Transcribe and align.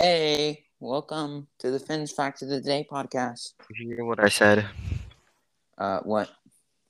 Hey, 0.00 0.64
welcome 0.80 1.48
to 1.58 1.70
the 1.70 1.78
Finns 1.80 2.12
Fact 2.12 2.42
of 2.42 2.48
the 2.48 2.60
Day 2.60 2.86
podcast. 2.90 3.54
Did 3.68 3.78
you 3.78 3.96
hear 3.96 4.04
what 4.04 4.22
I 4.22 4.28
said? 4.28 4.64
Uh, 5.76 6.00
what? 6.00 6.30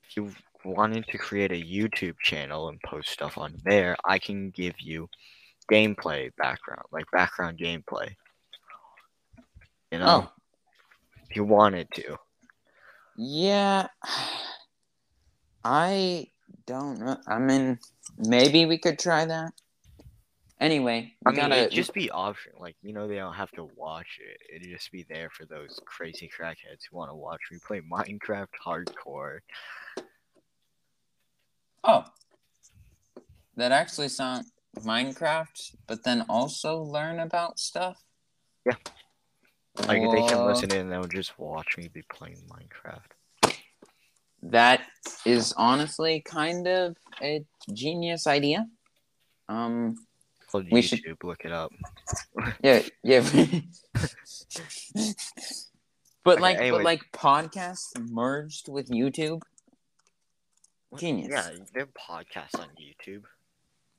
If 0.08 0.16
you 0.16 0.30
wanted 0.64 1.06
to 1.08 1.18
create 1.18 1.50
a 1.52 1.54
YouTube 1.54 2.16
channel 2.22 2.68
and 2.68 2.78
post 2.82 3.08
stuff 3.08 3.38
on 3.38 3.54
there, 3.64 3.96
I 4.04 4.18
can 4.18 4.50
give 4.50 4.74
you 4.78 5.08
gameplay 5.70 6.30
background, 6.36 6.82
like 6.92 7.04
background 7.10 7.58
gameplay. 7.58 8.10
You 9.90 9.98
know, 10.00 10.06
Oh, 10.06 10.32
if 11.30 11.36
you 11.36 11.44
wanted 11.44 11.88
to. 11.94 12.16
yeah. 13.16 13.86
I 15.64 16.26
don't 16.66 17.00
know. 17.00 17.16
I 17.26 17.38
mean, 17.38 17.78
maybe 18.18 18.64
we 18.66 18.78
could 18.78 18.98
try 18.98 19.24
that. 19.24 19.52
Anyway, 20.60 21.14
I 21.24 21.30
we 21.30 21.36
mean, 21.36 21.48
gotta 21.48 21.62
it'd 21.62 21.72
just 21.72 21.94
be 21.94 22.10
optional. 22.10 22.60
Like, 22.60 22.74
you 22.82 22.92
know, 22.92 23.06
they 23.06 23.14
don't 23.14 23.34
have 23.34 23.52
to 23.52 23.68
watch 23.76 24.18
it. 24.20 24.56
It'd 24.56 24.68
just 24.68 24.90
be 24.90 25.06
there 25.08 25.30
for 25.30 25.46
those 25.46 25.78
crazy 25.86 26.28
crackheads 26.28 26.82
who 26.90 26.96
want 26.96 27.10
to 27.10 27.14
watch 27.14 27.40
me 27.52 27.58
play 27.64 27.80
Minecraft 27.80 28.48
hardcore. 28.64 29.38
Oh, 31.84 32.04
that 33.56 33.70
actually 33.70 34.08
sound 34.08 34.46
Minecraft, 34.80 35.76
but 35.86 36.02
then 36.02 36.24
also 36.28 36.82
learn 36.82 37.20
about 37.20 37.60
stuff. 37.60 38.02
Yeah. 38.66 38.74
Like, 39.86 40.02
they 40.10 40.26
can 40.26 40.44
listen 40.44 40.72
in 40.72 40.80
and 40.80 40.92
they'll 40.92 41.04
just 41.04 41.38
watch 41.38 41.76
me 41.78 41.88
be 41.88 42.02
playing 42.12 42.42
Minecraft. 42.48 43.52
That 44.42 44.82
is 45.24 45.52
honestly 45.56 46.20
kind 46.20 46.66
of 46.66 46.96
a 47.22 47.44
genius 47.72 48.26
idea. 48.26 48.66
Um, 49.48 49.96
Called 50.50 50.66
We 50.70 50.80
YouTube, 50.80 51.04
should- 51.04 51.24
look 51.24 51.44
it 51.44 51.52
up. 51.52 51.72
yeah, 52.62 52.82
yeah. 53.02 53.20
but 56.24 56.34
Okay, 56.34 56.40
like, 56.42 56.58
anyway. 56.58 56.78
but 56.78 56.84
like 56.84 57.12
podcasts 57.12 57.98
merged 58.10 58.68
with 58.68 58.88
YouTube. 58.88 59.42
Genius. 60.96 61.28
Yeah, 61.30 61.50
there 61.74 61.82
are 61.82 61.86
podcasts 61.86 62.58
on 62.58 62.68
YouTube. 62.80 63.22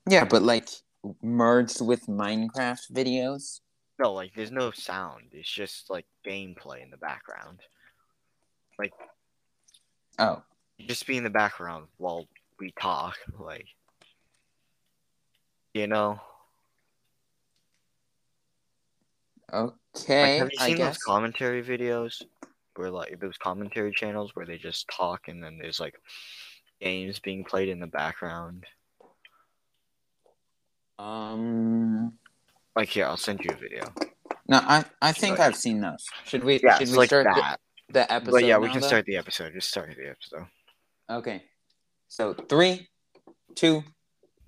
Yeah, 0.08 0.24
but 0.24 0.42
like 0.42 0.68
merged 1.22 1.80
with 1.80 2.06
Minecraft 2.06 2.90
videos. 2.92 3.60
No, 3.98 4.12
like 4.12 4.32
there's 4.34 4.50
no 4.50 4.70
sound. 4.72 5.24
It's 5.32 5.48
just 5.50 5.88
like 5.88 6.06
gameplay 6.26 6.82
in 6.82 6.90
the 6.90 6.96
background. 6.96 7.60
Like, 8.78 8.92
oh, 10.18 10.42
Just 10.80 11.06
be 11.06 11.16
in 11.16 11.22
the 11.24 11.30
background 11.30 11.86
while 11.98 12.26
we 12.58 12.72
talk, 12.80 13.16
like 13.38 13.66
you 15.74 15.86
know. 15.86 16.20
Like, 19.52 19.72
okay. 19.98 20.36
have 20.38 20.50
you 20.52 20.58
I 20.60 20.66
seen 20.68 20.78
those 20.78 20.96
guess. 20.96 21.02
commentary 21.02 21.62
videos 21.62 22.22
where 22.76 22.90
like 22.90 23.18
those 23.20 23.36
commentary 23.38 23.92
channels 23.92 24.30
where 24.34 24.46
they 24.46 24.58
just 24.58 24.88
talk 24.88 25.28
and 25.28 25.42
then 25.42 25.58
there's 25.60 25.80
like 25.80 25.94
games 26.80 27.18
being 27.18 27.44
played 27.44 27.68
in 27.68 27.80
the 27.80 27.86
background? 27.86 28.64
um. 30.98 32.12
Like 32.76 32.88
here, 32.88 33.06
I'll 33.06 33.16
send 33.16 33.40
you 33.44 33.50
a 33.52 33.56
video. 33.56 33.84
No, 34.48 34.58
I 34.58 34.84
I 35.02 35.12
think 35.12 35.38
Right. 35.38 35.46
I've 35.48 35.56
seen 35.56 35.80
those. 35.80 36.06
Should 36.24 36.44
we? 36.44 36.60
Yeah, 36.62 36.78
should 36.78 36.90
we 36.90 36.96
like 36.96 37.08
start 37.08 37.26
the, 37.26 37.40
that. 37.40 37.60
the 37.90 38.12
episode? 38.12 38.30
But 38.32 38.44
yeah, 38.44 38.58
we 38.58 38.68
can 38.68 38.80
though? 38.80 38.86
start 38.86 39.06
the 39.06 39.16
episode. 39.16 39.52
Just 39.52 39.68
start 39.68 39.94
the 39.96 40.08
episode. 40.08 40.46
Okay. 41.10 41.42
So 42.08 42.34
three, 42.34 42.88
two, 43.54 43.82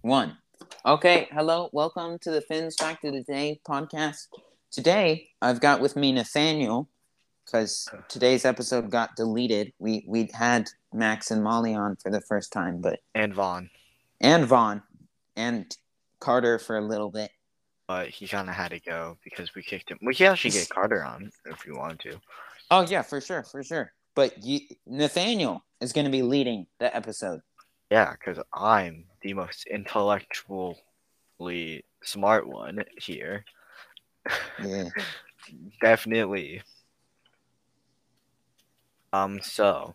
one. 0.02 0.38
Okay, 0.86 1.28
hello, 1.32 1.68
welcome 1.72 2.18
to 2.20 2.30
the 2.30 2.40
Finns 2.40 2.76
Fact 2.76 3.04
of 3.04 3.12
the 3.12 3.22
Day 3.22 3.60
podcast. 3.68 4.28
Today 4.72 5.28
I've 5.42 5.60
got 5.60 5.80
with 5.80 5.96
me 5.96 6.12
Nathaniel, 6.12 6.88
because 7.44 7.88
today's 8.08 8.44
episode 8.46 8.90
got 8.90 9.16
deleted. 9.16 9.72
We 9.78 10.04
we 10.08 10.30
had 10.32 10.70
Max 10.94 11.30
and 11.30 11.44
Molly 11.44 11.74
on 11.74 11.96
for 11.96 12.10
the 12.10 12.22
first 12.22 12.52
time, 12.52 12.80
but 12.80 13.00
And 13.14 13.34
Vaughn. 13.34 13.68
and 14.20 14.46
Vaughn 14.46 14.82
and 15.36 15.76
Carter 16.20 16.58
for 16.58 16.78
a 16.78 16.80
little 16.80 17.10
bit. 17.10 17.30
But 17.86 18.08
he 18.08 18.26
kinda 18.26 18.52
had 18.52 18.70
to 18.70 18.80
go 18.80 19.18
because 19.22 19.54
we 19.54 19.62
kicked 19.62 19.90
him. 19.90 19.98
We 20.00 20.14
can 20.14 20.32
actually 20.32 20.52
get 20.52 20.70
Carter 20.70 21.04
on 21.04 21.30
if 21.44 21.66
you 21.66 21.76
want 21.76 22.00
to. 22.00 22.18
Oh 22.70 22.86
yeah, 22.88 23.02
for 23.02 23.20
sure, 23.20 23.42
for 23.42 23.62
sure. 23.62 23.92
But 24.14 24.42
you, 24.42 24.60
Nathaniel 24.86 25.62
is 25.80 25.92
going 25.92 26.04
to 26.06 26.10
be 26.10 26.22
leading 26.22 26.66
the 26.78 26.94
episode. 26.94 27.40
Yeah, 27.90 28.12
because 28.12 28.38
I'm 28.54 29.04
the 29.22 29.34
most 29.34 29.66
intellectually 29.66 31.84
smart 32.02 32.46
one 32.46 32.84
here. 32.98 33.44
Yeah. 34.62 34.88
Definitely. 35.80 36.62
Um, 39.12 39.40
so 39.42 39.94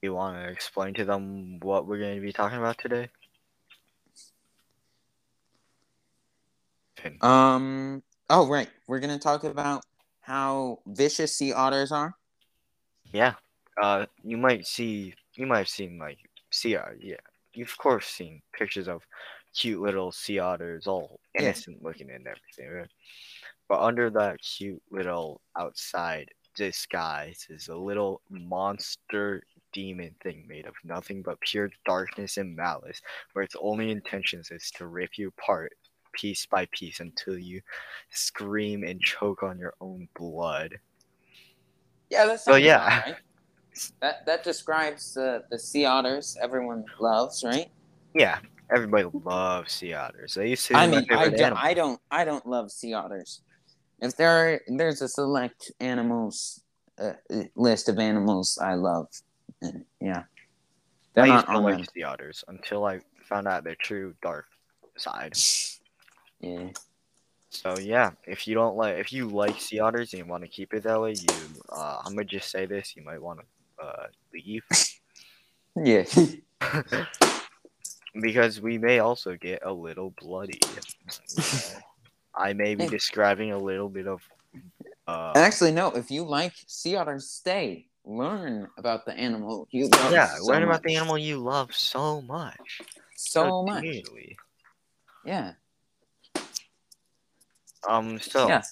you 0.00 0.14
want 0.14 0.36
to 0.36 0.50
explain 0.50 0.94
to 0.94 1.04
them 1.04 1.60
what 1.60 1.86
we're 1.86 1.98
going 1.98 2.16
to 2.16 2.20
be 2.20 2.32
talking 2.32 2.58
about 2.58 2.78
today? 2.78 3.08
Um. 7.20 8.02
Oh 8.30 8.46
right, 8.48 8.68
we're 8.86 9.00
going 9.00 9.12
to 9.12 9.22
talk 9.22 9.44
about 9.44 9.84
how 10.20 10.78
vicious 10.86 11.36
sea 11.36 11.52
otters 11.52 11.90
are. 11.90 12.14
Yeah. 13.12 13.34
Uh, 13.80 14.06
you 14.22 14.36
might 14.36 14.66
see, 14.66 15.14
you 15.34 15.46
might 15.46 15.58
have 15.58 15.68
seen 15.68 15.98
like 15.98 16.18
sea 16.50 16.76
otter. 16.76 16.96
Yeah, 17.00 17.16
you've 17.54 17.68
of 17.68 17.78
course 17.78 18.06
seen 18.06 18.40
pictures 18.56 18.88
of 18.88 19.02
cute 19.54 19.80
little 19.80 20.12
sea 20.12 20.38
otters, 20.38 20.86
all 20.86 21.20
innocent 21.38 21.82
looking 21.82 22.10
and 22.10 22.26
everything. 22.26 22.70
Right? 22.74 22.88
But 23.68 23.80
under 23.80 24.10
that 24.10 24.40
cute 24.40 24.82
little 24.90 25.40
outside 25.56 26.30
disguise 26.54 27.46
is 27.48 27.68
a 27.68 27.76
little 27.76 28.20
monster 28.30 29.42
demon 29.72 30.14
thing 30.22 30.44
made 30.46 30.66
of 30.66 30.74
nothing 30.84 31.22
but 31.22 31.40
pure 31.40 31.70
darkness 31.86 32.36
and 32.36 32.54
malice, 32.54 33.00
where 33.32 33.42
its 33.42 33.56
only 33.60 33.90
intentions 33.90 34.50
is 34.50 34.70
to 34.76 34.86
rip 34.86 35.16
you 35.16 35.28
apart 35.28 35.72
piece 36.12 36.44
by 36.46 36.66
piece 36.72 37.00
until 37.00 37.38
you 37.38 37.60
scream 38.10 38.84
and 38.84 39.00
choke 39.00 39.42
on 39.42 39.58
your 39.58 39.74
own 39.80 40.06
blood. 40.14 40.78
Yeah, 42.10 42.26
that's 42.26 42.44
So, 42.44 42.56
yeah. 42.56 43.00
right. 43.00 43.16
That 44.02 44.26
that 44.26 44.44
describes 44.44 45.14
the 45.14 45.44
the 45.50 45.58
sea 45.58 45.86
otters 45.86 46.36
everyone 46.42 46.84
loves, 47.00 47.42
right? 47.42 47.70
Yeah, 48.14 48.38
everybody 48.70 49.08
loves 49.12 49.72
sea 49.72 49.94
otters. 49.94 50.34
They 50.34 50.50
used 50.50 50.66
to 50.68 50.76
I 50.76 50.86
mean, 50.86 51.06
I 51.10 51.28
don't. 51.28 51.56
I 51.56 51.74
don't, 51.74 52.00
I 52.10 52.24
don't 52.24 52.46
love 52.46 52.70
sea 52.70 52.94
otters. 52.94 53.42
If 54.00 54.16
there 54.16 54.30
are, 54.30 54.60
there's 54.68 55.00
a 55.02 55.08
select 55.08 55.70
animals 55.80 56.62
uh, 56.98 57.12
list 57.54 57.88
of 57.88 57.98
animals 57.98 58.58
I 58.60 58.74
love, 58.74 59.08
and 59.60 59.84
yeah, 60.00 60.24
they're 61.14 61.24
I 61.24 61.28
not 61.28 61.48
used 61.48 61.48
to 61.48 61.58
like 61.58 61.90
sea 61.94 62.02
otters 62.02 62.44
until 62.48 62.84
I 62.84 63.00
found 63.24 63.48
out 63.48 63.64
their 63.64 63.76
true 63.76 64.14
dark 64.22 64.46
side. 64.96 65.34
Yeah. 66.44 66.70
So 67.50 67.78
yeah, 67.78 68.10
if 68.26 68.48
you 68.48 68.56
don't 68.56 68.76
like, 68.76 68.96
if 68.96 69.12
you 69.12 69.28
like 69.28 69.60
sea 69.60 69.78
otters 69.78 70.12
and 70.12 70.24
you 70.24 70.28
want 70.28 70.42
to 70.42 70.48
keep 70.48 70.74
it 70.74 70.82
that 70.82 71.00
way, 71.00 71.12
you, 71.12 71.34
uh, 71.68 71.98
I'm 72.04 72.16
gonna 72.16 72.24
just 72.24 72.50
say 72.50 72.66
this: 72.66 72.96
you 72.96 73.04
might 73.04 73.22
want 73.22 73.38
to 73.38 73.84
uh, 73.84 74.06
leave 74.34 74.64
Yeah. 75.76 76.04
because 78.20 78.60
we 78.60 78.78
may 78.78 78.98
also 78.98 79.36
get 79.36 79.60
a 79.64 79.72
little 79.72 80.14
bloody. 80.20 80.60
I 82.34 82.52
may 82.52 82.74
be 82.74 82.86
describing 82.86 83.52
a 83.52 83.58
little 83.58 83.88
bit 83.88 84.06
of. 84.06 84.22
Uh, 85.06 85.32
Actually, 85.36 85.72
no. 85.72 85.88
If 85.88 86.10
you 86.10 86.24
like 86.24 86.52
sea 86.66 86.96
otters, 86.96 87.28
stay. 87.28 87.86
Learn 88.04 88.68
about 88.78 89.06
the 89.06 89.12
animal 89.12 89.68
you 89.70 89.88
love. 89.88 90.12
yeah, 90.12 90.34
so 90.36 90.44
learn 90.46 90.64
about 90.64 90.82
the 90.82 90.92
much. 90.92 90.96
animal 90.96 91.18
you 91.18 91.38
love 91.38 91.72
so 91.72 92.20
much. 92.22 92.82
so 93.16 93.62
much. 93.62 93.82
dearly. 93.82 94.36
Yeah. 95.24 95.52
Um. 97.88 98.18
So. 98.18 98.48
Yeah. 98.48 98.62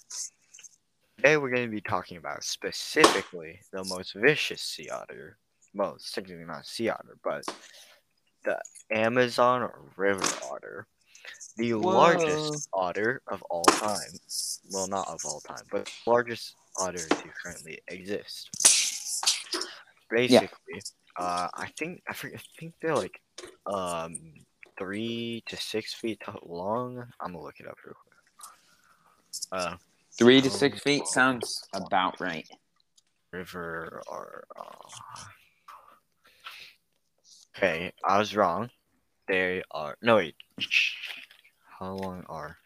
Today 1.16 1.36
we're 1.36 1.50
going 1.50 1.66
to 1.66 1.70
be 1.70 1.82
talking 1.82 2.16
about 2.16 2.42
specifically 2.42 3.60
the 3.72 3.84
most 3.84 4.14
vicious 4.14 4.62
sea 4.62 4.88
otter. 4.88 5.36
Well, 5.74 5.96
it's 5.96 6.10
technically 6.10 6.46
not 6.46 6.64
sea 6.64 6.88
otter, 6.88 7.18
but 7.22 7.44
the 8.44 8.58
Amazon 8.90 9.70
river 9.96 10.26
otter. 10.50 10.86
The 11.56 11.74
Whoa. 11.74 11.90
largest 11.90 12.68
otter 12.72 13.22
of 13.28 13.42
all 13.50 13.64
time. 13.64 14.12
Well, 14.72 14.86
not 14.86 15.08
of 15.08 15.20
all 15.24 15.40
time, 15.40 15.64
but 15.70 15.86
the 15.86 16.10
largest 16.10 16.54
otter 16.78 16.98
to 16.98 17.28
currently 17.42 17.80
exist. 17.88 18.50
Basically, 20.10 20.82
uh, 21.18 21.48
I 21.54 21.68
think 21.78 22.02
I, 22.08 22.14
forget, 22.14 22.40
I 22.40 22.60
think 22.60 22.74
they're 22.80 22.96
like 22.96 23.20
um 23.66 24.18
three 24.78 25.42
to 25.46 25.56
six 25.56 25.92
feet 25.94 26.22
long. 26.44 27.04
I'm 27.20 27.32
gonna 27.32 27.44
look 27.44 27.60
it 27.60 27.68
up 27.68 27.76
real 27.84 27.94
quick. 27.94 28.14
Uh, 29.52 29.76
Three 30.18 30.40
to 30.40 30.48
Um, 30.48 30.54
six 30.54 30.80
feet 30.80 31.06
sounds 31.06 31.64
about 31.72 32.20
right. 32.20 32.48
river 33.32 34.02
or 34.08 34.44
uh... 34.56 35.20
okay 37.56 37.92
i 38.04 38.18
was 38.18 38.34
wrong 38.36 38.70
they 39.28 39.62
are 39.70 39.96
no 40.02 40.16
wait 40.16 40.34
how 41.78 41.92
long 41.94 42.24
are 42.28 42.56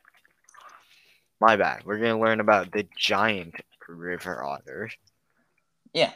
My 1.41 1.57
bad. 1.57 1.85
We're 1.85 1.99
gonna 1.99 2.19
learn 2.19 2.41
about 2.41 2.73
the 2.73 2.87
giant 2.97 3.55
river 3.87 4.43
otter, 4.43 4.89
Yeah. 5.93 6.13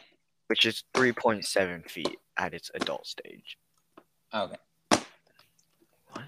which 0.46 0.64
is 0.64 0.84
3.7 0.94 1.84
feet 1.90 2.18
at 2.36 2.54
its 2.54 2.70
adult 2.74 3.06
stage. 3.06 3.58
Okay. 4.32 4.56
What? 6.12 6.24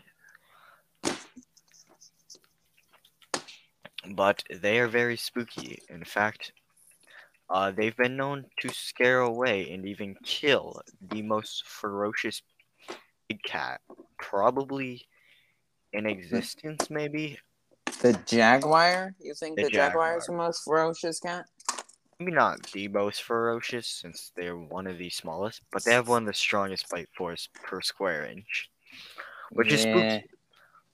But 4.11 4.43
they 4.51 4.79
are 4.81 4.89
very 4.89 5.17
spooky. 5.17 5.81
In 5.89 6.05
fact, 6.05 6.53
uh, 7.51 7.73
they've 7.73 7.97
been 7.97 8.17
known 8.17 8.47
to 8.61 8.69
scare 8.69 9.21
away 9.21 9.71
and 9.73 9.85
even 9.85 10.15
kill 10.23 10.81
the 11.11 11.21
most 11.21 11.67
ferocious 11.67 12.43
big 13.29 13.43
cat, 13.43 13.81
probably 14.19 15.07
in 15.93 16.07
existence, 16.07 16.89
maybe. 16.91 17.39
The 18.03 18.19
jaguar? 18.25 19.15
You 19.21 19.35
think 19.35 19.57
The 19.57 19.65
the, 19.65 19.71
jaguar 19.71 20.17
is 20.17 20.27
the 20.27 20.33
most 20.33 20.63
ferocious 20.65 21.19
cat? 21.19 21.45
Maybe 22.21 22.33
not 22.33 22.63
the 22.73 22.87
most 22.87 23.23
ferocious, 23.23 23.89
since 23.89 24.31
they're 24.37 24.57
one 24.57 24.87
of 24.87 24.99
the 24.99 25.11
smallest, 25.11 25.63
but 25.73 25.83
they 25.85 25.93
have 25.93 26.07
one 26.07 26.23
of 26.23 26.27
the 26.29 26.35
strongest 26.35 26.89
bite 26.89 27.09
force 27.17 27.49
per 27.65 27.81
square 27.81 28.27
inch, 28.27 28.71
which 29.51 29.73
is 29.73 29.83
spooky, 29.83 30.25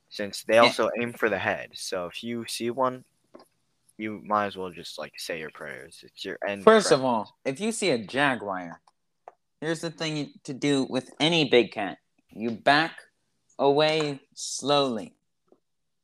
since 0.08 0.44
they 0.44 0.56
also 0.56 0.88
aim 0.98 1.12
for 1.12 1.28
the 1.28 1.38
head. 1.38 1.70
So 1.74 2.06
if 2.06 2.24
you 2.24 2.46
see 2.46 2.70
one, 2.70 3.04
you 3.98 4.20
might 4.24 4.46
as 4.46 4.56
well 4.56 4.70
just 4.70 4.98
like 4.98 5.12
say 5.18 5.38
your 5.38 5.50
prayers. 5.50 6.00
It's 6.02 6.24
your 6.24 6.38
end. 6.46 6.62
First 6.64 6.92
of 6.92 7.02
all, 7.04 7.36
if 7.44 7.60
you 7.60 7.72
see 7.72 7.90
a 7.90 7.98
jaguar, 7.98 8.80
here's 9.60 9.80
the 9.80 9.90
thing 9.90 10.32
to 10.44 10.52
do 10.52 10.86
with 10.88 11.10
any 11.18 11.48
big 11.48 11.72
cat. 11.72 11.98
You 12.30 12.50
back 12.50 12.92
away 13.58 14.20
slowly. 14.34 15.14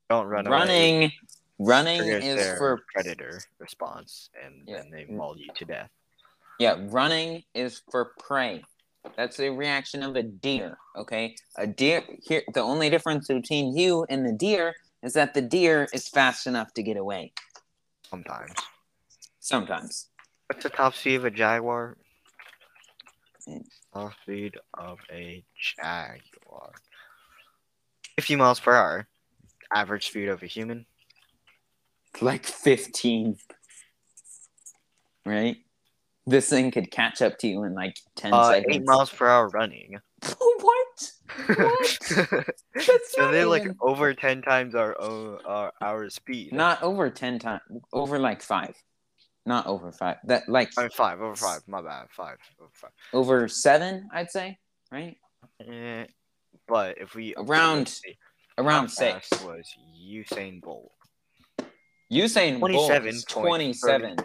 don't 0.08 0.26
run 0.26 0.46
away. 0.46 0.56
running 0.56 1.12
running 1.58 2.02
is 2.02 2.58
for 2.58 2.80
predator 2.92 3.40
response, 3.58 4.30
and 4.42 4.66
Yeah. 4.66 4.78
then 4.78 4.90
they 4.90 5.04
maul 5.06 5.36
you 5.38 5.48
to 5.54 5.64
death. 5.64 5.90
yeah, 6.58 6.76
running 6.88 7.44
is 7.54 7.82
for 7.90 8.12
prey. 8.18 8.62
That's 9.16 9.36
the 9.36 9.50
reaction 9.50 10.02
of 10.02 10.14
a 10.16 10.22
deer, 10.22 10.78
okay? 10.96 11.34
A 11.56 11.66
deer 11.66 12.04
here 12.22 12.42
the 12.54 12.60
only 12.60 12.88
difference 12.88 13.28
between 13.28 13.76
you 13.76 14.06
and 14.08 14.24
the 14.24 14.32
deer 14.32 14.74
is 15.02 15.12
that 15.14 15.34
the 15.34 15.42
deer 15.42 15.88
is 15.92 16.08
fast 16.08 16.46
enough 16.46 16.72
to 16.74 16.82
get 16.82 16.96
away 16.96 17.32
Sometimes. 18.12 18.52
sometimes. 19.40 20.08
What's 20.48 20.64
the 20.64 20.68
top 20.68 20.94
speed 20.94 21.14
of 21.14 21.24
a 21.24 21.30
jaguar? 21.30 21.96
Mm. 23.48 23.64
Top 23.94 24.12
speed 24.22 24.58
of 24.74 24.98
a 25.10 25.42
jaguar. 25.58 26.72
50 28.16 28.36
miles 28.36 28.60
per 28.60 28.74
hour. 28.76 29.08
Average 29.74 30.08
speed 30.08 30.28
of 30.28 30.42
a 30.42 30.46
human. 30.46 30.84
Like 32.20 32.44
15. 32.44 33.38
Right? 35.24 35.56
This 36.26 36.50
thing 36.50 36.70
could 36.70 36.90
catch 36.90 37.22
up 37.22 37.38
to 37.38 37.48
you 37.48 37.62
in 37.64 37.72
like 37.74 37.96
10 38.16 38.34
Uh, 38.34 38.50
seconds. 38.50 38.76
8 38.76 38.82
miles 38.84 39.08
per 39.10 39.26
hour 39.26 39.48
running. 39.48 39.98
what? 41.46 41.98
That's 42.74 43.12
so 43.12 43.30
they're 43.30 43.46
like 43.46 43.62
even- 43.62 43.76
over 43.80 44.14
10 44.14 44.42
times 44.42 44.74
our 44.74 45.00
own 45.00 45.38
our, 45.44 45.72
our 45.80 46.10
speed. 46.10 46.52
Not 46.52 46.82
over 46.82 47.10
10 47.10 47.38
times. 47.38 47.62
Over 47.92 48.18
like 48.18 48.42
5. 48.42 48.74
Not 49.44 49.66
over 49.66 49.90
5. 49.92 50.16
That 50.24 50.48
like 50.48 50.70
I 50.78 50.82
mean, 50.82 50.90
5, 50.90 51.20
over 51.20 51.36
5. 51.36 51.60
My 51.66 51.82
bad. 51.82 52.06
5. 52.10 52.36
Over 52.60 52.70
5. 52.72 52.90
over 53.12 53.48
7, 53.48 54.08
I'd 54.12 54.30
say, 54.30 54.58
right? 54.90 55.16
Yeah, 55.66 56.06
but 56.68 56.98
if 56.98 57.14
we. 57.14 57.34
Around 57.36 57.94
Around 58.58 58.88
6. 58.88 59.30
was 59.44 59.66
Usain 59.98 60.60
Bolt? 60.60 60.92
Usain 62.12 62.60
Bolt 62.60 62.72
27. 62.72 63.08
is 63.08 63.24
27. 63.24 64.16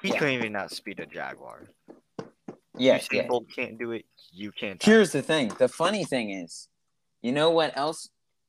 He 0.00 0.08
Yeah. 0.10 0.18
couldn't 0.18 0.34
even 0.34 0.54
outspeed 0.54 1.00
a 1.00 1.06
Jaguar. 1.06 1.68
Yeah, 2.78 2.98
Usain 2.98 3.08
yeah. 3.12 3.26
Bolt 3.26 3.46
can't 3.54 3.78
do 3.78 3.92
it. 3.92 4.04
You 4.32 4.52
can't. 4.52 4.82
Here's 4.82 5.12
the 5.12 5.22
thing. 5.22 5.52
The 5.58 5.68
funny 5.68 6.04
thing 6.04 6.30
is, 6.30 6.68
you 7.22 7.32
know 7.32 7.50
what 7.50 7.76
else? 7.76 8.08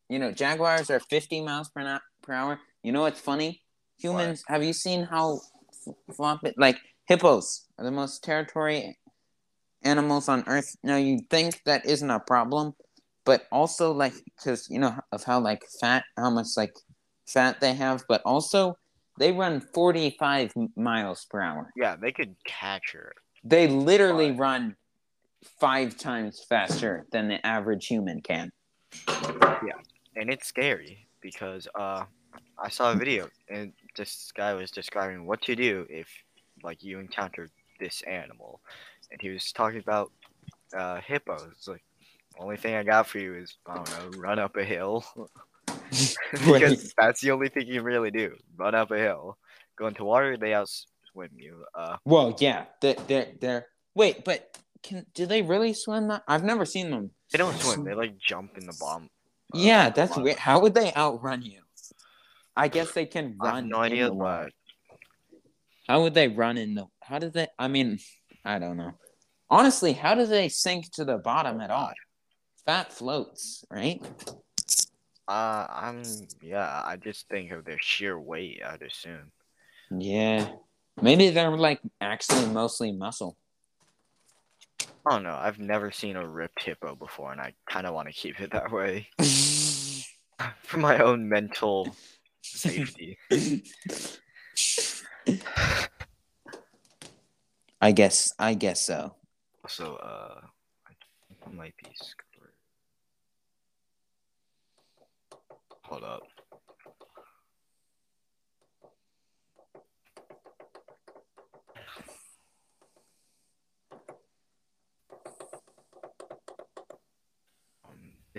You 0.10 0.20
know, 0.20 0.32
Jaguars 0.32 0.90
are 0.90 1.00
50 1.00 1.42
miles 1.42 1.70
per, 1.70 1.84
na- 1.84 2.00
per 2.22 2.34
hour. 2.34 2.60
You 2.84 2.92
know 2.92 3.02
what's 3.02 3.20
funny? 3.20 3.62
Humans, 4.00 4.44
have 4.48 4.64
you 4.64 4.74
seen 4.74 5.04
how 5.04 5.40
flop 6.16 6.46
it? 6.46 6.56
Like, 6.58 6.78
hippos 7.06 7.66
are 7.78 7.84
the 7.84 7.92
most 7.92 8.24
territory 8.24 8.98
animals 9.84 10.30
on 10.30 10.44
Earth. 10.48 10.76
Now, 10.84 10.96
you 10.98 11.20
think 11.30 11.62
that 11.66 11.86
isn't 11.86 12.10
a 12.10 12.20
problem, 12.20 12.74
but 13.26 13.44
also, 13.52 13.92
like, 13.92 14.14
because, 14.38 14.68
you 14.70 14.80
know, 14.80 14.96
of 15.12 15.24
how, 15.24 15.40
like, 15.40 15.64
fat, 15.82 16.04
how 16.18 16.30
much, 16.30 16.48
like, 16.58 16.74
fat 17.28 17.60
they 17.60 17.74
have, 17.74 18.04
but 18.08 18.22
also 18.26 18.76
they 19.20 19.32
run 19.32 19.62
45 19.74 20.54
miles 20.76 21.26
per 21.30 21.42
hour. 21.42 21.72
Yeah, 21.76 21.96
they 21.98 22.12
could 22.12 22.36
catch 22.46 22.94
her. 22.94 23.14
They 23.44 23.68
literally 23.68 24.32
run 24.32 24.76
five 25.60 25.98
times 25.98 26.44
faster 26.48 27.06
than 27.12 27.28
the 27.28 27.46
average 27.46 27.88
human 27.88 28.22
can. 28.22 28.52
Yeah, 29.08 29.80
and 30.16 30.30
it's 30.30 30.48
scary 30.48 31.08
because 31.22 31.68
uh 31.76 32.06
I 32.62 32.70
saw 32.70 32.92
a 32.92 32.96
video 32.96 33.30
and 33.50 33.72
this 33.96 34.32
guy 34.36 34.54
was 34.54 34.72
describing 34.72 35.26
what 35.26 35.42
to 35.44 35.56
do 35.56 35.86
if 35.90 36.08
like 36.64 36.84
you 36.84 37.00
encountered 37.00 37.52
this 37.80 38.02
animal. 38.04 38.62
And 39.12 39.22
he 39.22 39.30
was 39.30 39.52
talking 39.52 39.80
about 39.80 40.12
uh 40.76 41.00
hippos. 41.02 41.68
Like 41.68 41.84
only 42.38 42.58
thing 42.58 42.76
I 42.76 42.84
got 42.84 43.08
for 43.08 43.20
you 43.20 43.36
is 43.36 43.58
I 43.66 43.76
don't 43.76 43.90
know 43.90 44.20
run 44.20 44.40
up 44.40 44.58
a 44.58 44.64
hill. 44.64 45.06
Because 46.32 46.94
that's 46.98 47.22
the 47.22 47.32
only 47.32 47.50
thing 47.50 47.66
you 47.66 47.82
really 47.82 48.12
do 48.12 48.36
run 48.56 48.76
up 48.76 48.92
a 48.92 48.98
hill. 48.98 49.38
Go 49.76 49.88
into 49.88 50.04
water 50.04 50.38
they 50.38 50.54
outswim 51.16 51.30
you 51.38 51.66
uh 51.76 51.98
Well, 52.06 52.36
yeah, 52.40 52.66
they're, 52.82 52.96
they're, 53.08 53.28
they're 53.40 53.66
wait, 53.96 54.24
but 54.24 54.58
can 54.84 55.06
do 55.14 55.26
they 55.26 55.42
really 55.42 55.74
swim? 55.74 56.08
That 56.08 56.24
I've 56.28 56.44
never 56.44 56.66
seen 56.66 56.90
them. 56.92 57.12
they 57.32 57.38
don't 57.38 57.60
swim 57.60 57.84
they 57.84 57.94
like 57.94 58.18
jump 58.18 58.58
in 58.58 58.66
the 58.66 58.76
bomb 58.80 59.10
uh, 59.54 59.58
Yeah, 59.58 59.90
that's 59.90 60.16
weird. 60.18 60.38
How 60.38 60.60
would 60.62 60.74
they 60.74 60.94
outrun 60.94 61.42
you? 61.42 61.62
I 62.56 62.68
guess 62.68 62.92
they 62.92 63.06
can 63.06 63.36
I 63.40 63.46
run. 63.46 63.56
have 63.56 63.66
no 63.66 63.78
in 63.78 63.94
idea 63.94 64.10
the 64.10 64.50
How 65.88 66.02
would 66.02 66.14
they 66.14 66.28
run 66.28 66.58
in 66.58 66.76
the? 66.76 66.86
How 67.02 67.20
did 67.20 67.34
they? 67.34 67.48
I 67.58 67.68
mean, 67.68 68.00
I 68.46 68.60
don't 68.60 68.78
know. 68.78 68.92
Honestly, 69.50 69.94
how 69.94 70.14
do 70.14 70.26
they 70.26 70.48
sink 70.50 70.92
to 70.94 71.06
the 71.06 71.18
bottom 71.18 71.60
at 71.62 71.72
all? 71.72 71.92
Fat 72.66 72.92
floats, 72.94 73.66
right? 73.72 74.02
uh 75.28 75.68
I'm 75.70 76.04
yeah 76.42 76.82
I 76.86 76.96
just 76.98 77.28
think 77.30 77.52
of 77.52 77.64
their 77.66 77.78
sheer 77.80 78.20
weight 78.20 78.62
I'd 78.66 78.82
assume 78.82 79.32
Yeah, 79.92 80.48
maybe 81.02 81.30
they're 81.30 81.56
like 81.56 81.80
actually 82.02 82.46
mostly 82.48 82.92
muscle. 82.92 83.38
I 85.06 85.12
don't 85.12 85.24
know. 85.24 85.38
I've 85.40 85.60
never 85.60 85.92
seen 85.92 86.16
a 86.16 86.28
ripped 86.28 86.64
hippo 86.64 86.96
before, 86.96 87.32
and 87.32 87.40
I 87.42 87.54
kind 87.68 87.88
of 87.88 87.94
want 87.94 88.08
to 88.08 88.14
keep 88.14 88.40
it 88.42 88.52
that 88.52 88.72
way 88.72 89.08
for 90.64 90.78
my 90.78 91.00
own 91.00 91.28
mental 91.28 91.96
safety. 92.42 93.18
I 97.82 97.92
guess. 97.94 98.34
I 98.38 98.54
guess 98.56 98.86
so. 98.86 99.16
So, 99.68 99.96
uh, 99.96 100.42
I 101.48 101.52
might 101.52 101.76
be 101.78 101.90
screwed. 101.96 102.50
Hold 105.84 106.04
up. 106.04 106.24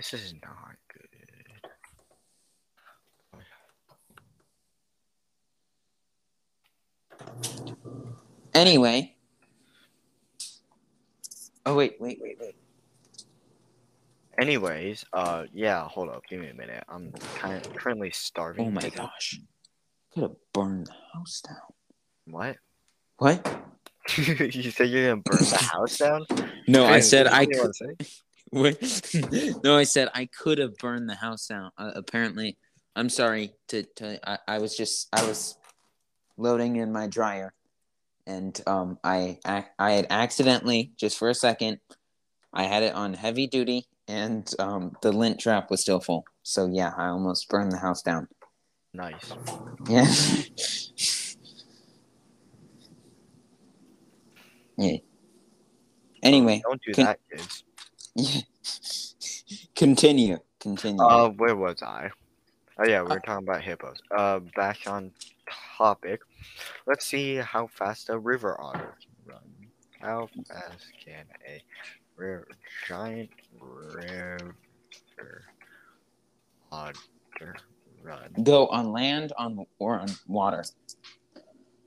This 0.01 0.13
is 0.13 0.33
not 0.41 0.75
good. 0.91 1.07
Anyway. 8.55 9.15
Oh 11.67 11.75
wait, 11.75 11.97
wait, 11.99 12.17
wait, 12.19 12.37
wait. 12.39 12.55
Anyways, 14.39 15.05
uh, 15.13 15.45
yeah, 15.53 15.87
hold 15.87 16.09
up, 16.09 16.23
give 16.27 16.41
me 16.41 16.49
a 16.49 16.53
minute. 16.55 16.83
I'm 16.89 17.11
kind 17.35 17.63
of 17.63 17.75
currently 17.75 18.09
starving. 18.09 18.67
Oh 18.67 18.71
my 18.71 18.89
gosh. 18.89 19.39
Could 20.13 20.23
have 20.23 20.35
burned 20.51 20.87
the 20.87 20.95
house 21.13 21.41
down. 21.41 21.57
What? 22.25 22.57
What? 23.17 23.45
you 24.17 24.71
said 24.71 24.89
you're 24.89 25.11
gonna 25.11 25.21
burn 25.21 25.37
the 25.47 25.69
house 25.71 25.99
down? 25.99 26.25
No, 26.67 26.87
I 26.87 27.01
said 27.01 27.27
I 27.27 27.45
could. 27.45 27.71
Wanna 28.51 28.73
say? 28.83 29.21
Wait. 29.21 29.55
no, 29.63 29.77
I 29.77 29.83
said 29.83 30.09
I 30.13 30.25
could 30.27 30.57
have 30.57 30.75
burned 30.77 31.09
the 31.09 31.15
house 31.15 31.47
down. 31.47 31.71
Uh, 31.77 31.91
apparently, 31.95 32.57
I'm 32.95 33.09
sorry 33.09 33.53
to. 33.69 33.83
to 33.97 34.29
I, 34.29 34.37
I 34.47 34.57
was 34.59 34.75
just 34.75 35.07
I 35.13 35.25
was 35.25 35.57
loading 36.37 36.75
in 36.77 36.91
my 36.91 37.07
dryer, 37.07 37.53
and 38.27 38.59
um 38.67 38.97
I 39.03 39.39
I, 39.45 39.65
I 39.79 39.91
had 39.91 40.07
accidentally 40.09 40.91
just 40.97 41.17
for 41.17 41.29
a 41.29 41.35
second, 41.35 41.79
I 42.53 42.63
had 42.63 42.83
it 42.83 42.93
on 42.93 43.13
heavy 43.13 43.47
duty, 43.47 43.87
and 44.07 44.49
um 44.59 44.95
the 45.01 45.11
lint 45.11 45.39
trap 45.39 45.69
was 45.71 45.81
still 45.81 45.99
full. 45.99 46.25
So 46.43 46.67
yeah, 46.71 46.93
I 46.97 47.07
almost 47.07 47.47
burned 47.49 47.71
the 47.71 47.77
house 47.77 48.01
down. 48.01 48.27
Nice. 48.93 49.31
Yeah. 49.87 50.05
yeah. 54.77 54.97
Anyway, 56.23 56.61
Don't 56.63 56.81
do 56.81 56.91
can- 56.93 57.05
that, 57.05 57.19
kids. 57.31 57.63
Yeah. 58.15 58.41
continue. 59.75 60.37
Continue. 60.59 61.03
Uh, 61.03 61.29
where 61.29 61.55
was 61.55 61.81
I? 61.81 62.11
Oh 62.77 62.87
yeah, 62.87 63.01
we 63.01 63.09
were 63.09 63.19
talking 63.19 63.47
about 63.47 63.61
hippos. 63.61 64.01
Uh, 64.15 64.39
back 64.55 64.79
on 64.87 65.11
topic. 65.77 66.21
Let's 66.87 67.05
see 67.05 67.35
how 67.35 67.67
fast 67.67 68.09
a 68.09 68.17
river 68.17 68.59
otter 68.59 68.95
can 69.01 69.33
run. 69.33 69.41
How 69.99 70.29
fast 70.47 70.85
can 71.03 71.25
a 71.47 71.61
river, 72.15 72.47
giant 72.87 73.29
river 73.49 74.55
otter 76.71 77.55
run? 78.01 78.33
Go 78.43 78.67
on 78.67 78.91
land, 78.91 79.33
on 79.37 79.65
or 79.79 79.99
on 79.99 80.09
water. 80.27 80.63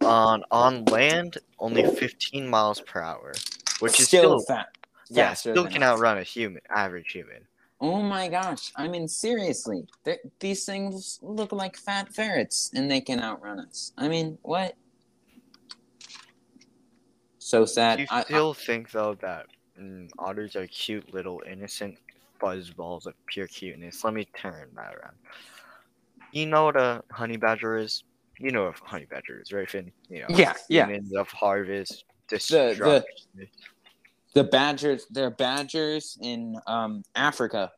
On 0.02 0.45
on 0.50 0.85
land, 0.85 1.38
only 1.59 1.85
15 1.85 2.47
miles 2.47 2.81
per 2.81 3.00
hour, 3.00 3.33
which 3.81 3.99
is 3.99 4.07
still, 4.07 4.38
still, 4.40 4.57
fat. 4.57 4.69
Yeah, 5.11 5.34
still 5.34 5.66
can 5.66 5.82
us. 5.82 5.96
outrun 5.96 6.18
a 6.18 6.23
human, 6.23 6.62
average 6.70 7.12
human. 7.12 7.46
Oh 7.80 8.00
my 8.00 8.28
gosh! 8.28 8.73
I 8.76 8.88
mean, 8.88 9.08
seriously, 9.08 9.87
th- 10.04 10.20
these 10.40 10.64
things 10.64 11.18
look 11.23 11.52
like 11.52 11.76
fat 11.76 12.14
ferrets, 12.14 12.70
and 12.75 12.90
they 12.90 13.00
can 13.00 13.20
outrun 13.20 13.61
us. 13.61 13.92
I 13.99 14.08
mean, 14.08 14.38
what? 14.42 14.76
So 17.38 17.66
sad. 17.66 17.96
Do 17.96 18.02
you 18.02 18.08
I- 18.11 18.20
I- 18.20 18.23
still 18.23 18.54
think 18.54 18.90
though 18.90 19.14
that 19.20 19.46
mm, 19.78 20.08
otters 20.18 20.56
are 20.56 20.66
cute 20.68 21.12
little 21.12 21.42
innocent 21.46 21.99
fuzzballs 22.40 23.06
of 23.06 23.14
pure 23.26 23.46
cuteness? 23.49 24.02
Let 24.02 24.14
me 24.14 24.25
turn 24.37 24.70
that 24.76 24.94
around. 24.94 25.16
You 26.32 26.46
know 26.46 26.64
what 26.64 26.76
a 26.76 27.02
honey 27.11 27.37
badger 27.37 27.76
is? 27.76 28.04
You 28.38 28.50
know 28.50 28.64
what 28.64 28.80
a 28.80 28.84
honey 28.84 29.04
badger 29.04 29.40
is, 29.40 29.52
right, 29.52 29.68
Finn? 29.70 29.92
You 30.08 30.20
know, 30.20 30.26
yeah, 30.30 30.54
yeah. 30.68 30.88
of 31.16 31.28
harvest, 31.28 32.04
the- 32.28 32.38
destruction. 32.38 33.02
The 34.34 34.44
badgers, 34.44 35.06
they're 35.10 35.30
badgers 35.30 36.18
in 36.20 36.56
um, 36.66 37.04
Africa. 37.14 37.70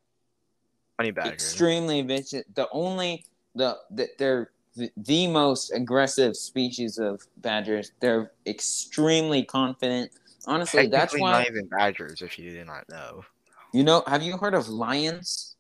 honey 0.98 1.10
badger. 1.10 1.34
Extremely 1.34 2.02
vicious. 2.02 2.44
The 2.54 2.68
only 2.72 3.25
the, 3.54 3.76
the 3.90 4.08
they're 4.18 4.50
the, 4.75 4.90
the 4.96 5.26
most 5.26 5.72
aggressive 5.72 6.36
species 6.36 6.98
of 6.98 7.22
badgers. 7.38 7.92
They're 8.00 8.32
extremely 8.46 9.42
confident. 9.44 10.12
Honestly, 10.46 10.86
that's 10.86 11.18
why 11.18 11.32
not 11.32 11.46
even 11.50 11.66
badgers, 11.66 12.22
if 12.22 12.38
you 12.38 12.50
did 12.50 12.66
not 12.66 12.88
know. 12.88 13.25
you 13.72 13.82
know. 13.82 14.02
Have 14.06 14.22
you 14.22 14.36
heard 14.36 14.54
of 14.54 14.68
lions? 14.68 15.56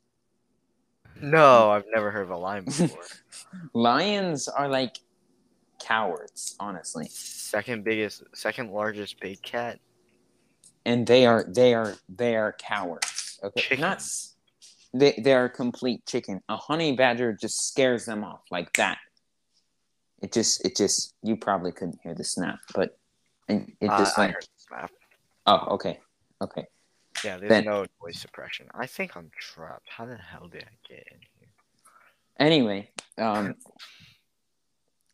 No, 1.20 1.70
I've 1.70 1.84
never 1.92 2.10
heard 2.10 2.22
of 2.22 2.30
a 2.30 2.36
lion 2.36 2.64
before. 2.64 3.02
Lions 3.72 4.48
are 4.48 4.68
like 4.68 4.98
cowards, 5.80 6.56
honestly, 6.60 7.06
second 7.08 7.84
biggest, 7.84 8.22
second 8.34 8.70
largest 8.70 9.18
big 9.20 9.40
cat. 9.42 9.78
And 10.86 11.06
they 11.06 11.26
are 11.26 11.44
they 11.48 11.74
are 11.74 11.94
they 12.08 12.36
are 12.36 12.52
cowards. 12.58 13.38
Okay, 13.42 13.60
Chicken. 13.60 13.80
not 13.80 14.02
they 14.94 15.20
they 15.22 15.34
are 15.34 15.48
complete 15.48 16.06
chicken. 16.06 16.40
A 16.48 16.56
honey 16.56 16.96
badger 16.96 17.34
just 17.34 17.68
scares 17.68 18.06
them 18.06 18.24
off 18.24 18.40
like 18.50 18.72
that. 18.74 18.98
It 20.22 20.32
just 20.32 20.64
it 20.64 20.76
just 20.76 21.12
you 21.22 21.36
probably 21.36 21.72
couldn't 21.72 21.98
hear 22.02 22.14
the 22.14 22.24
snap, 22.24 22.60
but 22.74 22.96
it, 23.48 23.68
it 23.80 23.90
Uh, 23.90 23.98
just 23.98 24.18
I 24.18 24.26
like 24.28 24.36
snap. 24.56 24.90
oh 25.46 25.66
okay 25.74 26.00
okay 26.40 26.66
Yeah, 27.24 27.36
there's 27.36 27.64
no 27.64 27.84
noise 28.02 28.18
suppression. 28.18 28.68
I 28.72 28.86
think 28.86 29.16
I'm 29.16 29.30
trapped. 29.38 29.88
How 29.90 30.06
the 30.06 30.16
hell 30.16 30.48
did 30.48 30.62
I 30.62 30.76
get 30.88 31.04
in 31.10 31.18
here? 31.38 31.48
Anyway, 32.38 32.90
um, 33.18 33.54